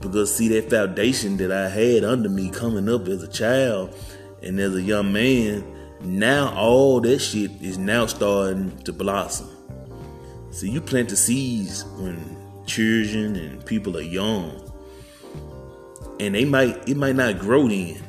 [0.00, 3.94] Because see that foundation that I had under me coming up as a child
[4.42, 5.64] and as a young man,
[6.04, 9.48] now all that shit is now starting to blossom.
[10.50, 12.36] See, you plant the seeds when
[12.66, 14.60] children and people are young.
[16.20, 18.02] And they might it might not grow then.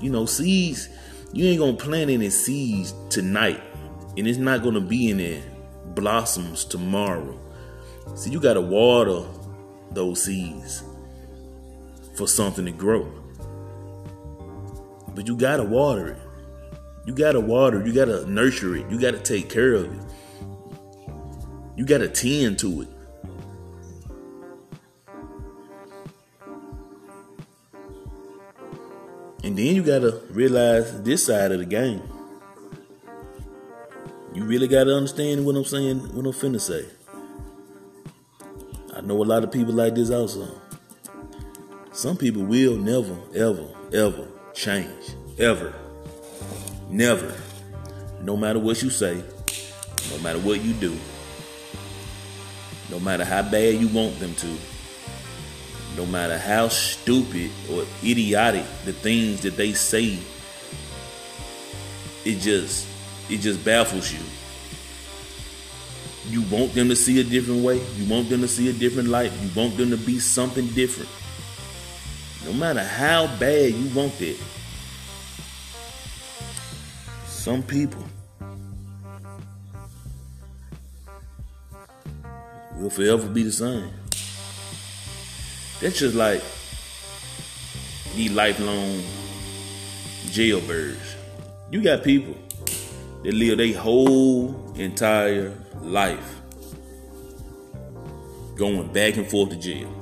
[0.00, 0.88] You know, seeds,
[1.32, 3.60] you ain't gonna plant any seeds tonight.
[4.16, 5.42] And it's not gonna be in there
[5.94, 7.38] blossoms tomorrow.
[8.14, 9.22] See, you gotta water
[9.90, 10.82] those seeds
[12.14, 13.10] for something to grow.
[15.14, 16.31] But you gotta water it.
[17.04, 17.84] You gotta water.
[17.84, 18.88] You gotta nurture it.
[18.90, 20.02] You gotta take care of it.
[21.76, 22.88] You gotta tend to it.
[29.44, 32.02] And then you gotta realize this side of the game.
[34.34, 36.86] You really gotta understand what I'm saying, what I'm finna say.
[38.94, 40.48] I know a lot of people like this also.
[41.92, 45.16] Some people will never, ever, ever change.
[45.38, 45.74] Ever.
[46.92, 47.34] Never.
[48.22, 49.24] No matter what you say,
[50.10, 50.94] no matter what you do,
[52.90, 54.54] no matter how bad you want them to,
[55.96, 60.18] no matter how stupid or idiotic the things that they say,
[62.26, 62.86] it just
[63.30, 64.20] it just baffles you.
[66.28, 67.80] You want them to see a different way.
[67.96, 69.32] You want them to see a different light.
[69.40, 71.08] You want them to be something different.
[72.44, 74.36] No matter how bad you want it,
[77.42, 78.04] some people
[82.76, 83.90] will forever be the same.
[85.80, 86.40] That's just like
[88.14, 89.02] these lifelong
[90.26, 91.16] jailbirds.
[91.72, 92.36] You got people
[93.24, 96.36] that live their whole entire life
[98.54, 100.01] going back and forth to jail.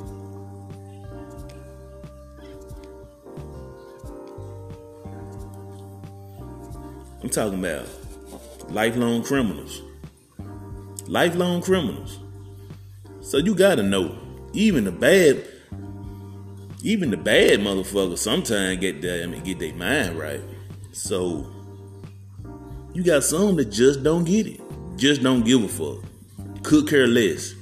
[7.23, 7.87] I'm talking about
[8.71, 9.83] lifelong criminals.
[11.07, 12.19] Lifelong criminals.
[13.21, 14.17] So you gotta know,
[14.53, 15.45] even the bad
[16.83, 20.41] even the bad motherfuckers sometimes get their I mean get their mind right.
[20.93, 21.47] So
[22.95, 24.61] you got some that just don't get it.
[24.97, 26.05] Just don't give a fuck.
[26.63, 27.55] Could care less.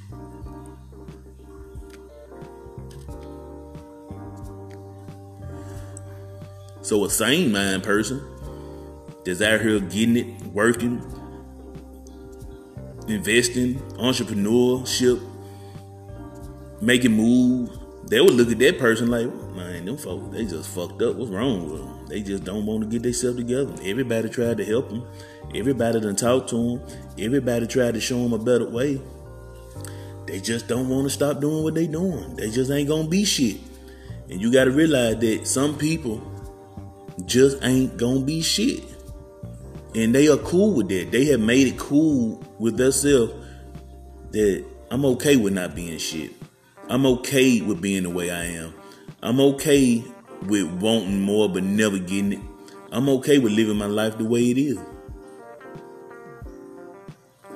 [6.81, 8.23] So a sane mind person
[9.29, 11.03] that's out here getting it, working,
[13.09, 15.21] investing, entrepreneurship,
[16.81, 21.03] making moves, they would look at that person like, man, them folks, they just fucked
[21.03, 21.17] up.
[21.17, 22.07] What's wrong with them?
[22.07, 23.75] They just don't want to get themselves together.
[23.85, 25.07] Everybody tried to help them.
[25.55, 26.99] Everybody done talked to them.
[27.19, 28.99] Everybody tried to show them a better way.
[30.27, 32.35] They just don't want to stop doing what they doing.
[32.37, 33.59] They just ain't gonna be shit.
[34.31, 36.23] And you gotta realize that some people
[37.27, 38.85] just ain't gonna be shit.
[39.99, 41.11] And they are cool with that.
[41.11, 43.33] They have made it cool with themselves
[44.31, 46.31] that I'm okay with not being shit.
[46.89, 48.75] I'm okay with being the way I am.
[49.25, 50.05] I'm okay
[50.47, 52.41] with wanting more but never getting it.
[52.93, 54.79] I'm okay with living my life the way it is.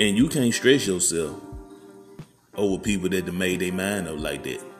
[0.00, 1.40] And you can't stress yourself
[2.56, 4.71] over people that made their mind up like that.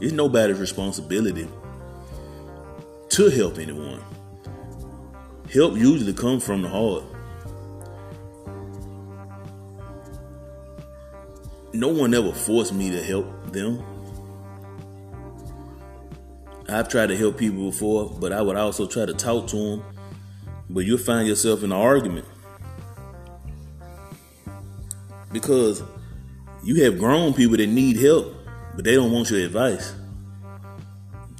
[0.00, 1.48] It's nobody's responsibility
[3.08, 4.00] to help anyone.
[5.52, 7.04] Help usually comes from the heart.
[11.72, 13.82] No one ever forced me to help them.
[16.68, 19.84] I've tried to help people before, but I would also try to talk to them.
[20.70, 22.26] But you'll find yourself in an argument
[25.32, 25.82] because
[26.62, 28.34] you have grown people that need help,
[28.78, 29.92] but they don't want your advice.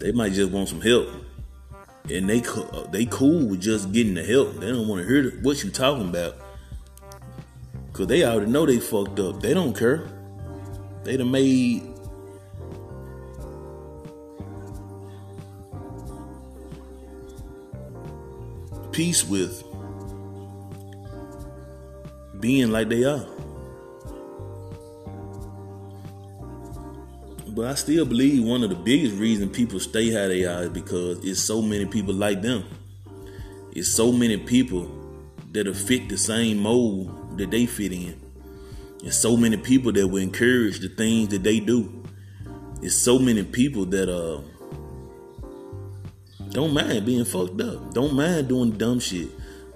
[0.01, 1.09] They might just want some help
[2.11, 4.55] and they uh, they cool with just getting the help.
[4.57, 6.35] They don't want to hear what you talking about,
[7.93, 9.41] cause they already know they fucked up.
[9.41, 10.09] They don't care.
[11.05, 11.95] They done made
[18.91, 19.63] peace with
[22.41, 23.38] being like they are.
[27.59, 30.69] But I still believe one of the biggest reasons people stay how they are is
[30.69, 32.63] because it's so many people like them.
[33.73, 34.89] It's so many people
[35.51, 38.15] that will fit the same mold that they fit in.
[39.03, 42.05] It's so many people that will encourage the things that they do.
[42.81, 44.41] It's so many people that uh
[46.51, 47.93] Don't mind being fucked up.
[47.93, 49.31] Don't mind doing dumb shit.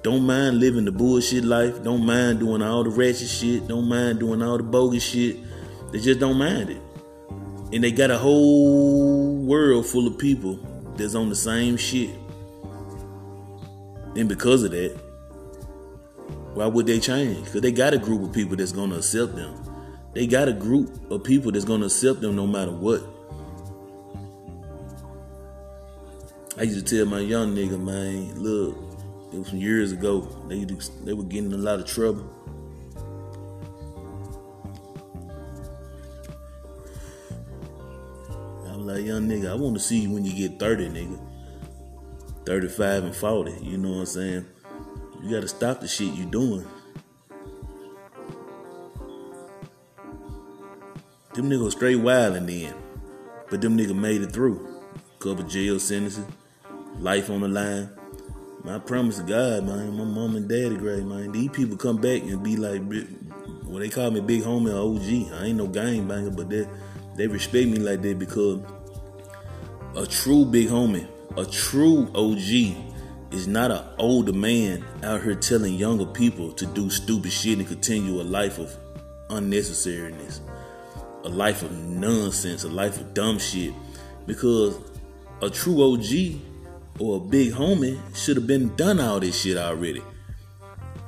[0.05, 1.83] Don't mind living the bullshit life.
[1.83, 3.67] Don't mind doing all the ratchet shit.
[3.67, 5.37] Don't mind doing all the bogus shit.
[5.91, 6.82] They just don't mind it.
[7.73, 10.59] And they got a whole world full of people
[10.97, 12.11] that's on the same shit.
[14.15, 14.95] And because of that,
[16.55, 17.45] why would they change?
[17.47, 19.55] Because they got a group of people that's gonna accept them.
[20.13, 23.03] They got a group of people that's gonna accept them no matter what.
[26.59, 28.77] I used to tell my young nigga, man, look,
[29.33, 30.29] it was years ago.
[30.49, 30.67] They
[31.05, 32.31] they were getting in a lot of trouble.
[38.95, 41.19] Like, young nigga, I want to see you when you get 30, nigga.
[42.45, 44.47] 35 and 40, you know what I'm saying?
[45.23, 46.67] You gotta stop the shit you doing.
[51.35, 52.75] Them niggas straight wildin' then.
[53.49, 54.69] But them niggas made it through.
[55.19, 56.27] Couple jail sentences,
[56.99, 57.91] life on the line.
[58.67, 61.33] I promise to God, man, my mom and daddy great, man.
[61.33, 62.83] These people come back and be like,
[63.65, 65.41] well, they call me big homie or OG.
[65.41, 66.67] I ain't no gang banger, but they
[67.17, 68.61] they respect me like that because
[69.97, 72.77] a true big homie, a true OG
[73.33, 77.67] is not an older man out here telling younger people to do stupid shit and
[77.67, 78.75] continue a life of
[79.29, 80.41] unnecessariness,
[81.25, 83.75] a life of nonsense, a life of dumb shit.
[84.27, 84.79] Because
[85.41, 86.41] a true OG
[86.99, 90.03] or a big homie should have been done all this shit already.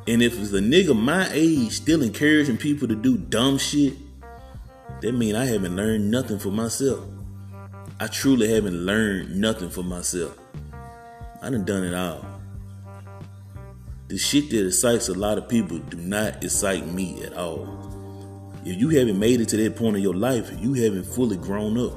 [0.06, 3.94] And if it's a nigga my age still encouraging people to do dumb shit,
[5.00, 7.04] that mean I haven't learned nothing for myself.
[8.00, 10.36] I truly haven't learned nothing for myself.
[11.40, 12.26] I done done it all.
[14.08, 17.68] The shit that excites a lot of people do not excite me at all.
[18.64, 21.78] If you haven't made it to that point in your life, you haven't fully grown
[21.78, 21.92] up.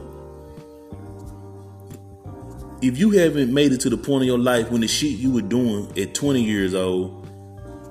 [2.84, 5.32] If you haven't made it to the point in your life when the shit you
[5.32, 7.28] were doing at 20 years old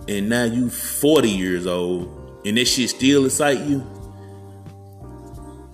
[0.09, 3.85] and now you 40 years old and that shit still excite you,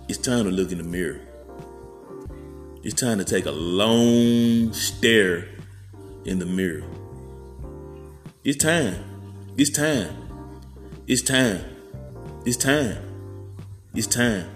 [0.09, 1.20] it's time to look in the mirror.
[2.85, 5.47] It's time to take a long stare
[6.24, 6.83] in the mirror.
[8.43, 8.97] It's time.
[9.57, 10.16] It's time.
[11.07, 11.64] It's time.
[12.45, 12.99] It's time.
[13.95, 14.51] It's time.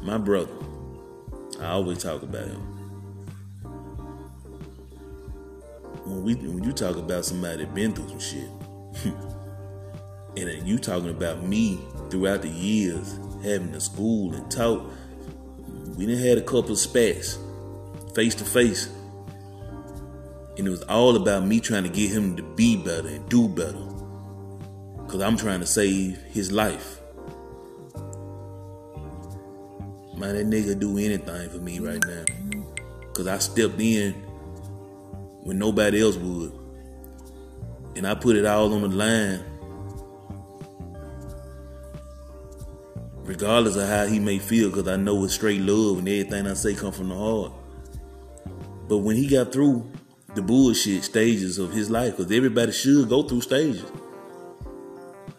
[0.00, 0.54] My brother.
[1.60, 2.62] I always talk about him.
[6.06, 8.48] When we when you talk about somebody that been through some shit,
[10.38, 11.78] and you talking about me
[12.08, 14.90] throughout the years having to school and talk,
[15.96, 17.38] we done had a couple of spats
[18.14, 18.88] face to face
[20.56, 23.48] and it was all about me trying to get him to be better and do
[23.48, 23.82] better.
[25.04, 27.00] Because I'm trying to save his life.
[30.16, 32.24] Man, that nigga do anything for me right now.
[33.00, 34.12] Because I stepped in
[35.42, 36.52] when nobody else would.
[37.96, 39.44] And I put it all on the line.
[43.24, 46.54] Regardless of how he may feel, because I know it's straight love and everything I
[46.54, 47.52] say come from the heart.
[48.88, 49.90] But when he got through
[50.34, 53.84] the bullshit stages of his life because everybody should go through stages.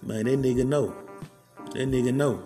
[0.01, 0.95] Man, that nigga know.
[1.73, 2.41] That nigga know.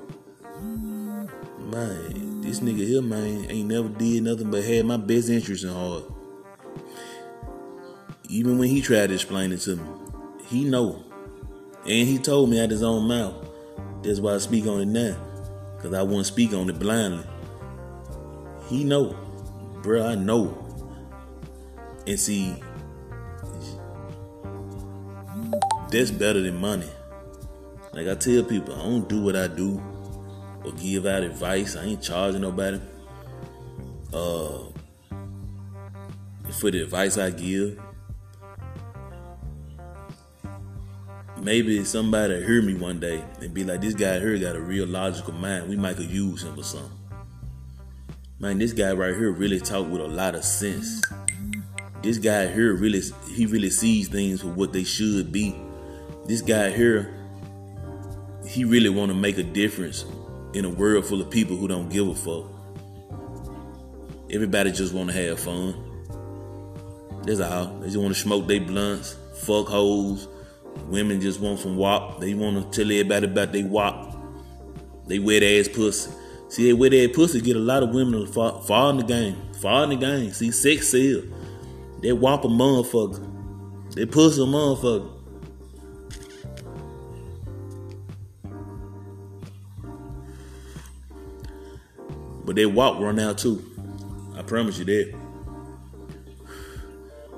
[1.60, 5.70] Man, this nigga here, man, ain't never did nothing but had my best interest in
[5.70, 6.06] heart.
[8.28, 9.90] Even when he tried to explain it to me,
[10.48, 11.04] he know.
[11.84, 13.36] And he told me out his own mouth.
[14.02, 15.29] That's why I speak on it now.
[15.82, 17.24] Cause I wouldn't speak on it blindly.
[18.68, 19.16] He know.
[19.82, 20.70] Bruh, I know
[22.10, 22.56] and see,
[25.92, 26.88] that's better than money.
[27.94, 29.82] Like I tell people, I don't do what I do
[30.66, 31.76] or give out advice.
[31.76, 32.82] I ain't charging nobody.
[34.12, 34.64] Uh,
[36.60, 37.80] for the advice I give.
[41.42, 44.88] Maybe somebody hear me one day and be like, this guy here got a real
[44.88, 45.70] logical mind.
[45.70, 46.92] We might could use him for something.
[48.40, 51.02] Man, this guy right here really talk with a lot of sense
[52.02, 53.02] this guy here really
[53.34, 55.56] he really sees things for what they should be.
[56.26, 57.14] This guy here,
[58.46, 60.06] he really want to make a difference
[60.54, 62.46] in a world full of people who don't give a fuck.
[64.32, 65.76] Everybody just want to have fun.
[67.24, 67.80] That's all.
[67.80, 70.28] They just want to smoke their blunts, fuck hoes.
[70.88, 72.20] Women just want some wop.
[72.20, 74.18] They want to tell everybody about they wop.
[75.08, 76.12] They wet ass pussy.
[76.50, 79.36] See, they wet ass pussy get a lot of women fall, fall in the game.
[79.62, 80.32] Fall in the game.
[80.32, 81.22] See, sex sell.
[82.02, 83.94] They whop a motherfucker.
[83.94, 85.16] They push a motherfucker.
[92.46, 93.64] But they walk run out too.
[94.36, 95.14] I promise you that.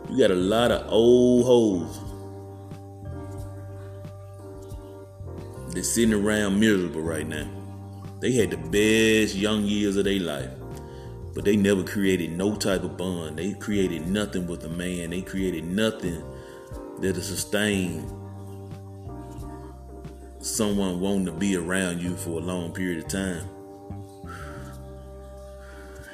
[0.09, 2.10] You got a lot of old hoes
[5.73, 7.49] that's sitting around miserable right now.
[8.19, 10.49] They had the best young years of their life,
[11.33, 13.37] but they never created no type of bond.
[13.37, 15.09] They created nothing with a man.
[15.09, 16.23] They created nothing
[16.99, 18.07] that'll sustain
[20.39, 23.47] someone wanting to be around you for a long period of time.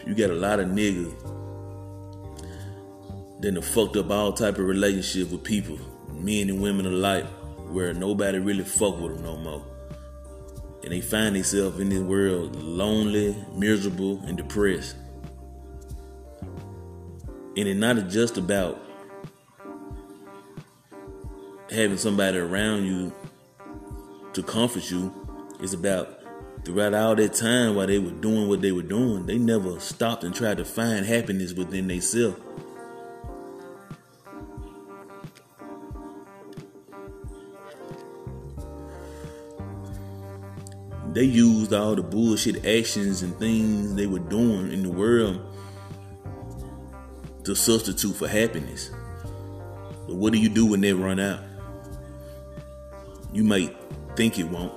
[0.06, 1.14] You got a lot of niggas
[3.42, 5.78] that have fucked up all type of relationship with people,
[6.14, 7.26] men and women alike,
[7.70, 9.66] where nobody really fuck with them no more.
[10.84, 14.96] And they find themselves in this world lonely, miserable, and depressed.
[17.58, 18.82] And it's not just about
[21.72, 23.14] having somebody around you
[24.34, 25.14] to comfort you.
[25.60, 26.20] It's about
[26.64, 30.24] throughout all that time while they were doing what they were doing, they never stopped
[30.24, 32.40] and tried to find happiness within themselves.
[41.18, 45.42] They used all the bullshit actions and things they were doing in the world
[47.44, 48.92] to substitute for happiness.
[50.06, 51.40] But what do you do when they run out?
[53.34, 53.76] You might
[54.16, 54.76] think it won't.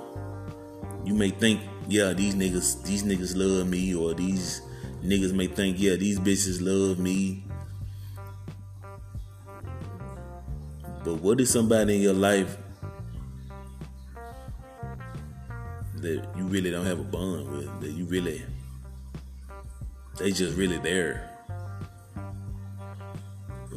[1.05, 4.63] You may think, yeah, these niggas, these niggas love me, or these
[5.03, 7.43] niggas may think, yeah, these bitches love me.
[11.03, 12.57] But what is somebody in your life
[16.01, 18.41] that you really don't have a bond with, that you really,
[20.17, 21.29] they just really there?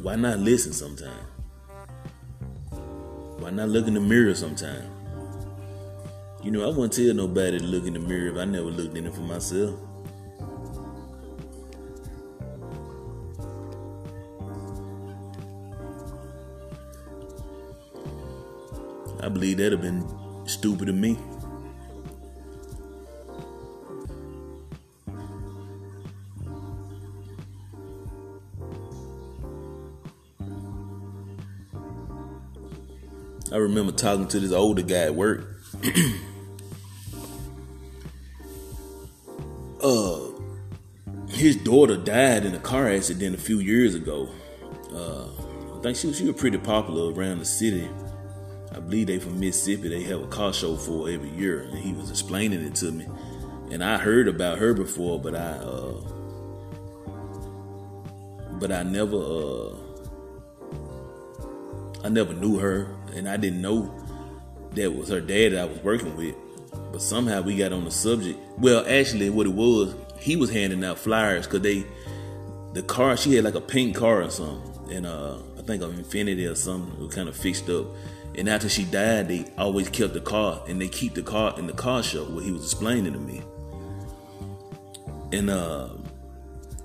[0.01, 1.25] Why not listen sometime?
[3.39, 4.89] Why not look in the mirror sometime?
[6.43, 8.97] You know, I wouldn't tell nobody to look in the mirror if I never looked
[8.97, 9.79] in it for myself.
[19.21, 20.07] I believe that'd have been
[20.47, 21.17] stupid of me.
[33.55, 35.47] I remember talking to this older guy at work.
[39.81, 40.19] uh,
[41.29, 44.27] his daughter died in a car accident a few years ago.
[44.91, 45.27] Uh,
[45.77, 47.87] I think she was, she was pretty popular around the city.
[48.73, 49.87] I believe they from Mississippi.
[49.87, 53.07] They have a car show for every year, and he was explaining it to me.
[53.71, 56.01] And I heard about her before, but I, uh,
[58.59, 59.75] but I never, uh,
[62.03, 63.93] I never knew her and I didn't know
[64.75, 66.35] that was her dad that I was working with.
[66.91, 68.39] But somehow we got on the subject.
[68.57, 71.85] Well, actually, what it was, he was handing out flyers because they,
[72.73, 75.93] the car, she had like a pink car or something, and uh, I think an
[75.93, 77.87] Infiniti or something was kind of fixed up.
[78.37, 81.67] And after she died, they always kept the car, and they keep the car in
[81.67, 83.41] the car show where he was explaining to me.
[85.31, 85.89] And uh,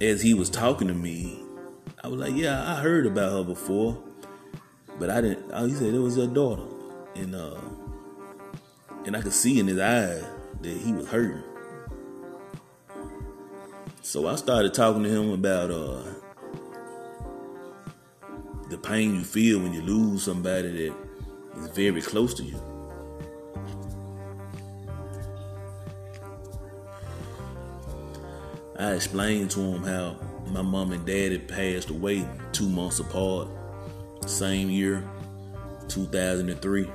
[0.01, 1.41] as he was talking to me,
[2.03, 4.03] I was like, "Yeah, I heard about her before."
[5.01, 5.71] But I didn't.
[5.71, 6.67] He said it was her daughter,
[7.17, 7.59] and uh,
[9.07, 10.23] and I could see in his eyes
[10.61, 11.43] that he was hurting.
[14.03, 16.03] So I started talking to him about uh,
[18.69, 20.95] the pain you feel when you lose somebody that
[21.57, 22.61] is very close to you.
[28.79, 30.17] I explained to him how
[30.49, 33.49] my mom and dad had passed away two months apart
[34.29, 35.09] same year,
[35.89, 36.91] 2003.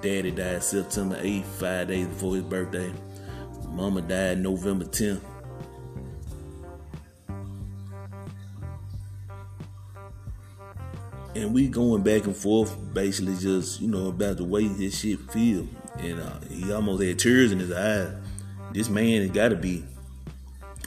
[0.00, 2.92] Daddy died September 8th, five days before his birthday.
[3.68, 5.20] Mama died November 10th.
[11.34, 15.20] And we going back and forth, basically just, you know, about the way his shit
[15.30, 15.66] feel.
[15.98, 18.12] And uh, he almost had tears in his eyes.
[18.72, 19.84] This man has got to be,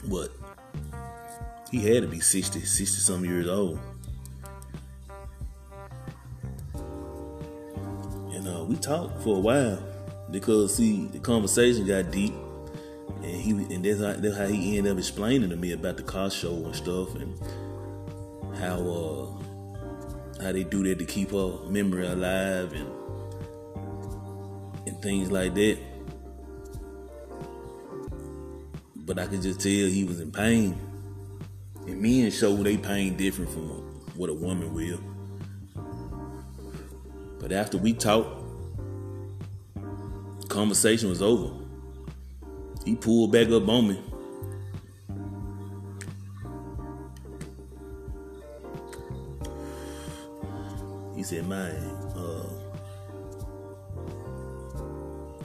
[0.06, 0.30] what?
[1.70, 3.80] He had to be 60, 60 some years old.
[8.64, 9.78] We talked for a while
[10.30, 12.34] because see the conversation got deep,
[13.22, 16.02] and he and that's how, that's how he ended up explaining to me about the
[16.02, 17.38] car show and stuff and
[18.58, 22.88] how uh how they do that to keep her memory alive and
[24.86, 25.78] and things like that.
[28.96, 30.78] But I could just tell he was in pain.
[31.86, 33.68] And men show they pain different from
[34.16, 35.00] what a woman will.
[37.38, 38.43] But after we talked,
[40.54, 41.52] conversation was over.
[42.84, 44.00] He pulled back up on me.
[51.16, 51.74] He said, "Man,
[52.14, 52.46] uh,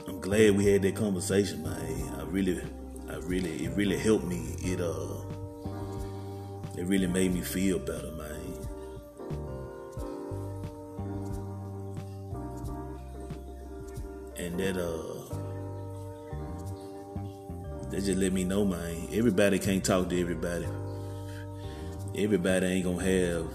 [0.06, 2.14] I'm glad we had that conversation, man.
[2.16, 2.60] I really,
[3.08, 4.54] I really, it really helped me.
[4.62, 5.24] It uh,
[6.78, 8.19] it really made me feel better, man."
[14.60, 15.34] That uh,
[17.90, 19.08] that just let me know, man.
[19.12, 20.66] Everybody can't talk to everybody.
[22.16, 23.46] Everybody ain't gonna have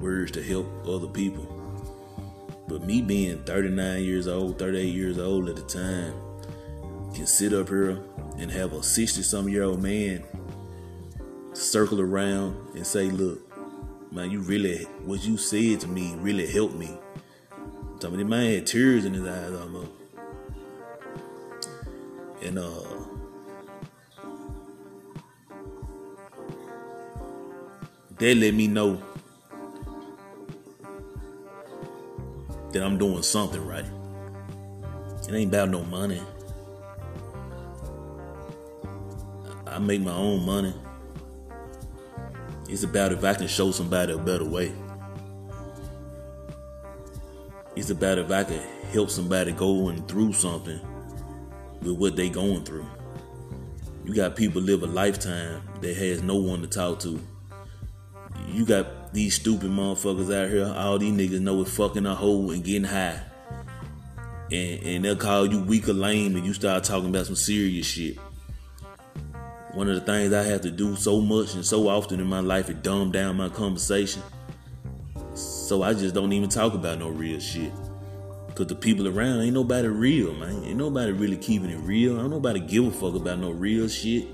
[0.00, 1.46] words to help other people.
[2.68, 6.14] But me being 39 years old, 38 years old at the time,
[7.14, 8.02] can sit up here
[8.38, 10.24] and have a 60 some year old man
[11.52, 13.40] circle around and say, Look,
[14.10, 16.96] man, you really, what you said to me really helped me.
[18.02, 19.92] Some of the man had tears in his eyes almost.
[22.42, 22.82] And, uh,
[28.18, 29.00] that let me know
[32.72, 33.86] that I'm doing something right.
[35.28, 36.20] It ain't about no money.
[39.64, 40.74] I make my own money.
[42.68, 44.72] It's about if I can show somebody a better way.
[47.82, 48.62] It's about if I can
[48.92, 50.78] help somebody going through something
[51.80, 52.86] with what they going through.
[54.04, 57.18] You got people live a lifetime that has no one to talk to.
[58.46, 60.72] You got these stupid motherfuckers out here.
[60.76, 63.20] All these niggas know is fucking a hoe and getting high.
[64.52, 67.84] And, and they'll call you weak or lame and you start talking about some serious
[67.84, 68.16] shit.
[69.72, 72.38] One of the things I have to do so much and so often in my
[72.38, 74.22] life is dumb down my conversation.
[75.62, 77.72] So I just don't even talk about no real shit.
[78.56, 80.64] Cause the people around ain't nobody real, man.
[80.64, 82.20] Ain't nobody really keeping it real.
[82.20, 84.26] Ain't nobody give a fuck about no real shit.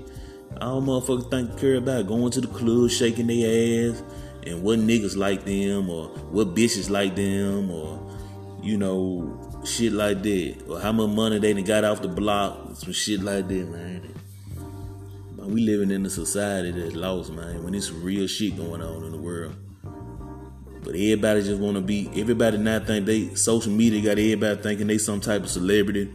[0.59, 4.01] All motherfuckers think care about going to the club, shaking their ass,
[4.45, 8.01] and what niggas like them, or what bitches like them, or
[8.63, 12.75] you know, shit like that, or how much money they done got off the block,
[12.75, 14.01] some shit like that, man.
[15.37, 17.63] man we living in a society that's lost, man.
[17.63, 19.55] When there's real shit going on in the world.
[20.89, 22.09] But everybody just want to be.
[22.15, 26.11] Everybody now think they social media got everybody thinking they some type of celebrity.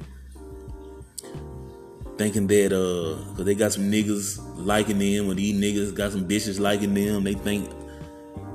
[2.19, 6.27] Thinking that uh, cause they got some niggas liking them, or these niggas got some
[6.27, 7.23] bitches liking them.
[7.23, 7.71] They think,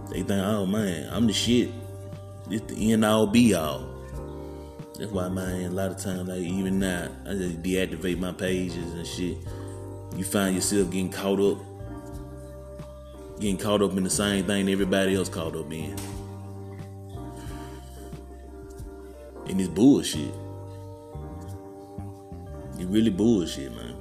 [0.10, 1.72] they think, oh man, I'm the shit.
[2.50, 3.88] It's the end all be all.
[4.98, 8.94] That's why, man, a lot of times, like even now, I just deactivate my pages
[8.94, 9.38] and shit.
[10.18, 11.60] You find yourself getting caught up
[13.40, 15.96] getting caught up in the same thing everybody else caught up in.
[19.48, 20.34] And it's bullshit.
[22.80, 23.96] It really bullshit, man.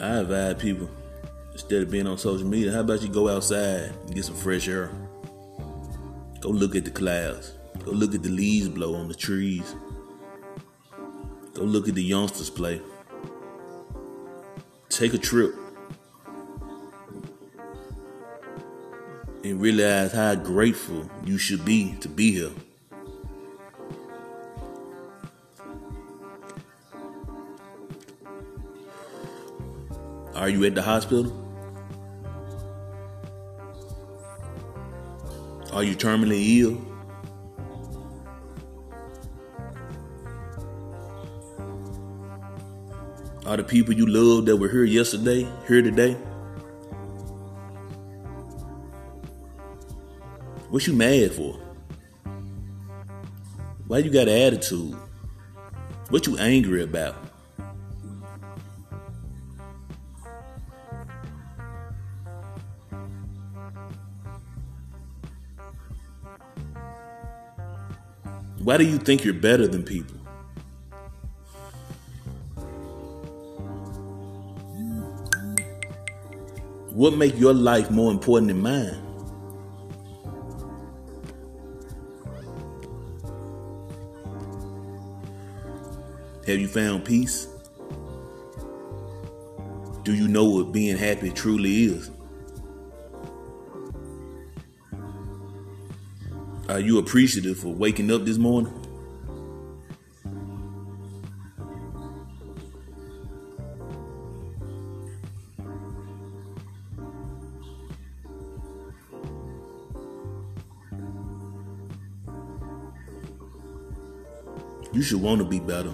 [0.00, 0.88] I advise people
[1.52, 4.66] instead of being on social media, how about you go outside and get some fresh
[4.66, 4.90] air?
[6.40, 7.52] Go look at the clouds.
[7.84, 9.74] Go look at the leaves blow on the trees.
[11.60, 12.80] Look at the youngsters play.
[14.88, 15.54] Take a trip
[19.44, 22.50] and realize how grateful you should be to be here.
[30.34, 31.30] Are you at the hospital?
[35.74, 36.89] Are you terminally ill?
[43.50, 46.12] Are the people you love that were here yesterday here today?
[50.68, 51.58] What you mad for?
[53.88, 54.94] Why you got an attitude?
[56.10, 57.16] What you angry about?
[68.62, 70.19] Why do you think you're better than people?
[77.00, 79.02] What make your life more important than mine?
[86.46, 87.48] Have you found peace?
[90.02, 92.10] Do you know what being happy truly is?
[96.68, 98.79] Are you appreciative for waking up this morning?
[115.10, 115.92] Should want to be better.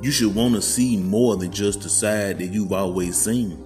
[0.00, 3.64] you should want to see more than just the side that you've always seen.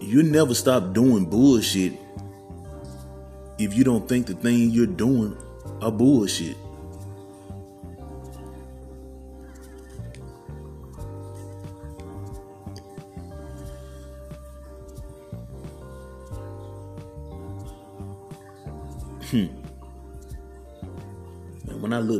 [0.00, 1.92] You never stop doing bullshit
[3.58, 5.36] if you don't think the thing you're doing
[5.80, 6.56] are bullshit.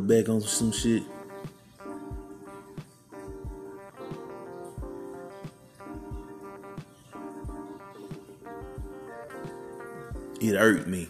[0.07, 1.03] Back on some shit,
[10.41, 11.09] it hurt me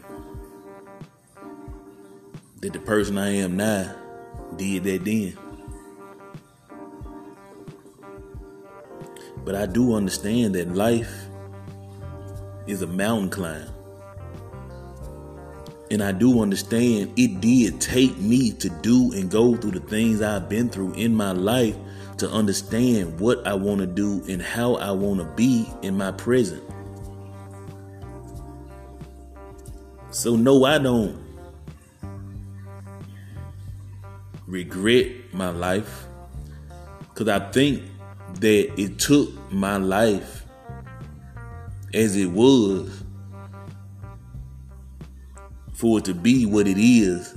[2.60, 3.94] that the person I am now
[4.56, 5.36] did that then.
[9.44, 11.12] But I do understand that life
[12.66, 13.83] is a mountain climb.
[15.90, 20.22] And I do understand it did take me to do and go through the things
[20.22, 21.76] I've been through in my life
[22.18, 26.12] to understand what I want to do and how I want to be in my
[26.12, 26.62] present.
[30.10, 31.22] So, no, I don't
[34.46, 36.06] regret my life
[37.00, 37.82] because I think
[38.34, 40.44] that it took my life
[41.92, 43.03] as it was
[45.84, 47.36] for it to be what it is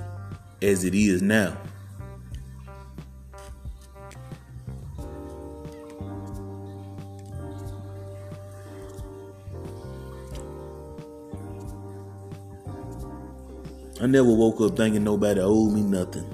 [0.62, 1.54] as it is now.
[14.00, 16.24] I never woke up thinking nobody owed me nothing.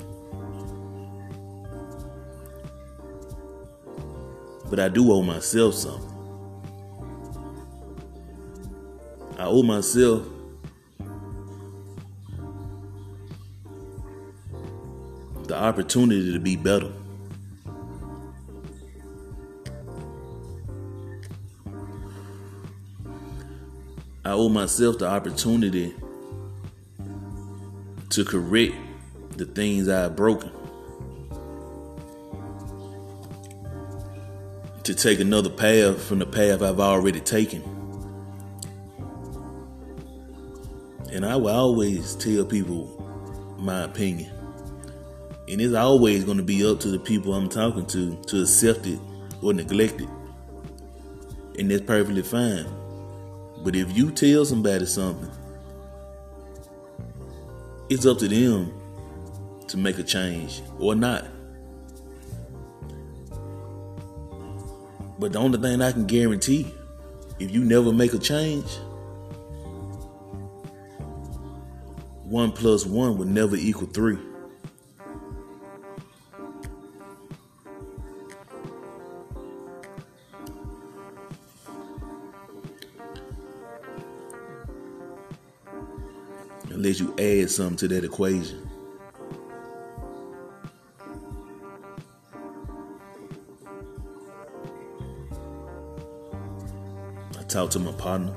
[4.70, 6.10] But I do owe myself something.
[9.36, 10.28] I owe myself
[15.54, 16.90] the opportunity to be better.
[24.24, 25.94] I owe myself the opportunity
[28.10, 28.74] to correct
[29.36, 30.50] the things I've broken.
[34.82, 37.62] To take another path from the path I've already taken.
[41.12, 44.33] And I will always tell people my opinion.
[45.54, 48.88] And it's always going to be up to the people I'm talking to to accept
[48.88, 48.98] it
[49.40, 50.08] or neglect it.
[51.56, 52.66] And that's perfectly fine.
[53.62, 55.30] But if you tell somebody something
[57.88, 58.72] it's up to them
[59.68, 61.24] to make a change or not.
[65.20, 66.74] But the only thing I can guarantee,
[67.38, 68.66] if you never make a change,
[72.24, 74.18] one plus one would never equal three.
[87.00, 88.68] You add something to that equation.
[97.38, 98.34] I talked to my partner.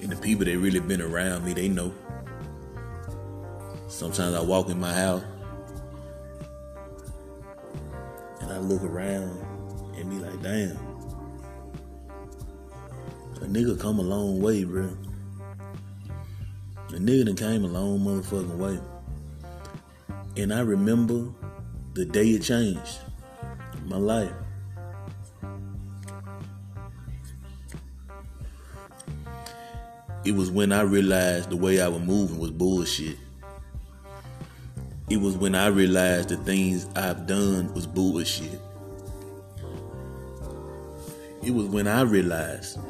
[0.00, 1.94] And the people that really been around me, they know.
[3.88, 5.22] Sometimes I walk in my house
[8.40, 9.38] and I look around
[9.96, 10.83] and be like, damn.
[13.54, 14.88] Nigga come a long way, bro.
[16.88, 18.80] A nigga done came a long motherfucking way.
[20.36, 21.30] And I remember
[21.92, 22.98] the day it changed
[23.84, 24.32] my life.
[30.24, 33.18] It was when I realized the way I was moving was bullshit.
[35.08, 38.60] It was when I realized the things I've done was bullshit.
[41.44, 42.80] It was when I realized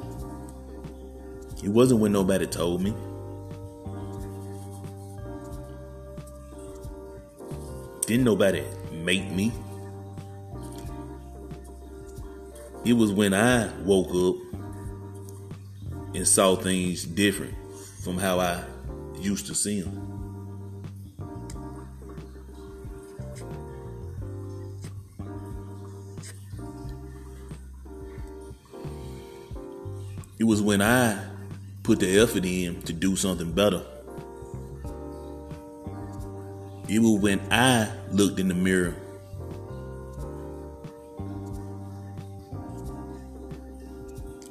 [1.64, 2.92] it wasn't when nobody told me.
[8.06, 8.62] Didn't nobody
[8.92, 9.50] make me.
[12.84, 14.36] It was when I woke up
[16.14, 17.54] and saw things different
[18.02, 18.62] from how I
[19.18, 20.10] used to see them.
[30.38, 31.33] It was when I
[31.84, 33.82] put the effort in to do something better.
[36.88, 38.94] It was when I looked in the mirror.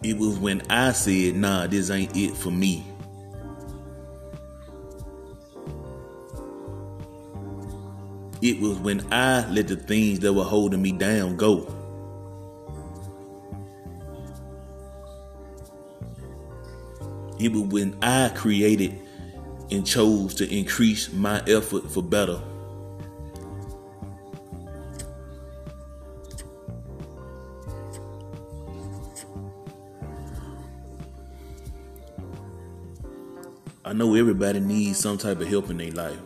[0.03, 2.85] It was when I said, nah, this ain't it for me.
[8.43, 11.82] It was when I let the things that were holding me down go.
[17.43, 18.97] It was when I created
[19.69, 22.41] and chose to increase my effort for better.
[33.83, 36.17] I know everybody needs some type of help in their life.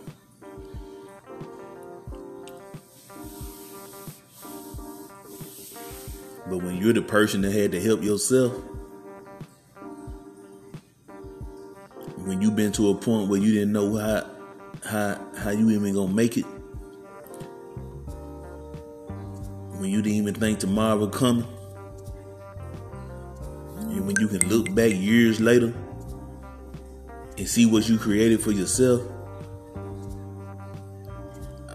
[6.47, 8.53] But when you're the person that had to help yourself,
[12.57, 14.25] been to a point where you didn't know how
[14.83, 16.45] how how you even gonna make it,
[19.77, 21.45] when you didn't even think tomorrow would come,
[23.77, 25.71] and when you can look back years later
[27.37, 29.03] and see what you created for yourself,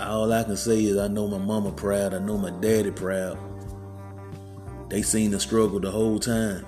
[0.01, 3.39] all I can say is I know my mama proud, I know my daddy proud.
[4.91, 6.67] They seen the struggle the whole time.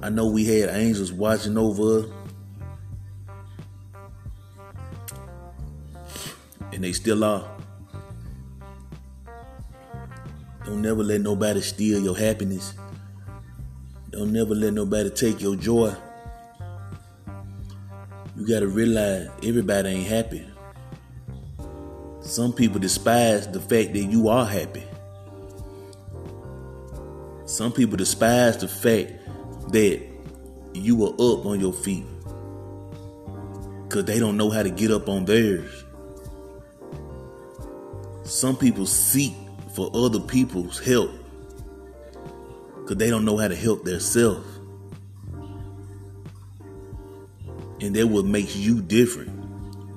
[0.00, 2.21] I know we had angels watching over us.
[7.02, 7.44] Still are.
[10.64, 12.74] Don't never let nobody steal your happiness.
[14.10, 15.92] Don't never let nobody take your joy.
[18.36, 20.46] You gotta realize everybody ain't happy.
[22.20, 24.84] Some people despise the fact that you are happy.
[27.46, 29.10] Some people despise the fact
[29.72, 30.00] that
[30.72, 32.04] you are up on your feet
[33.88, 35.81] because they don't know how to get up on theirs.
[38.32, 39.34] Some people seek
[39.74, 41.10] for other people's help
[42.76, 44.48] because they don't know how to help themselves.
[47.82, 49.28] And that what makes you different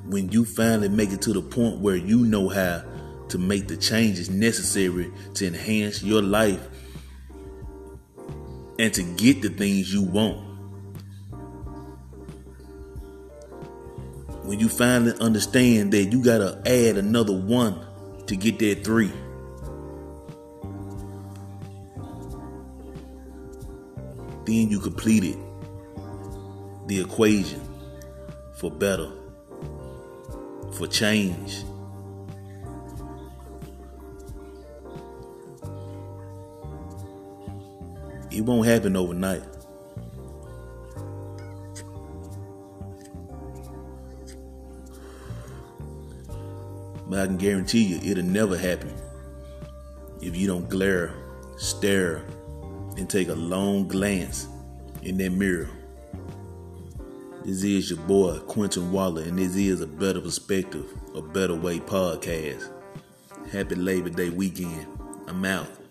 [0.09, 2.83] when you finally make it to the point where you know how
[3.29, 6.67] to make the changes necessary to enhance your life
[8.77, 10.41] and to get the things you want.
[14.43, 17.84] When you finally understand that you gotta add another one
[18.27, 19.11] to get that three.
[24.45, 25.37] Then you completed
[26.87, 27.61] the equation
[28.55, 29.11] for better,
[30.73, 31.63] for change.
[38.31, 39.54] It won't happen overnight.
[47.15, 48.93] But I can guarantee you it'll never happen
[50.21, 51.13] if you don't glare,
[51.55, 52.25] stare,
[52.97, 54.49] and take a long glance
[55.01, 55.69] in that mirror.
[57.45, 61.79] This is your boy, Quentin Waller, and this is a better perspective, a better way
[61.79, 62.69] podcast.
[63.49, 64.85] Happy Labor Day weekend.
[65.29, 65.84] I'm out.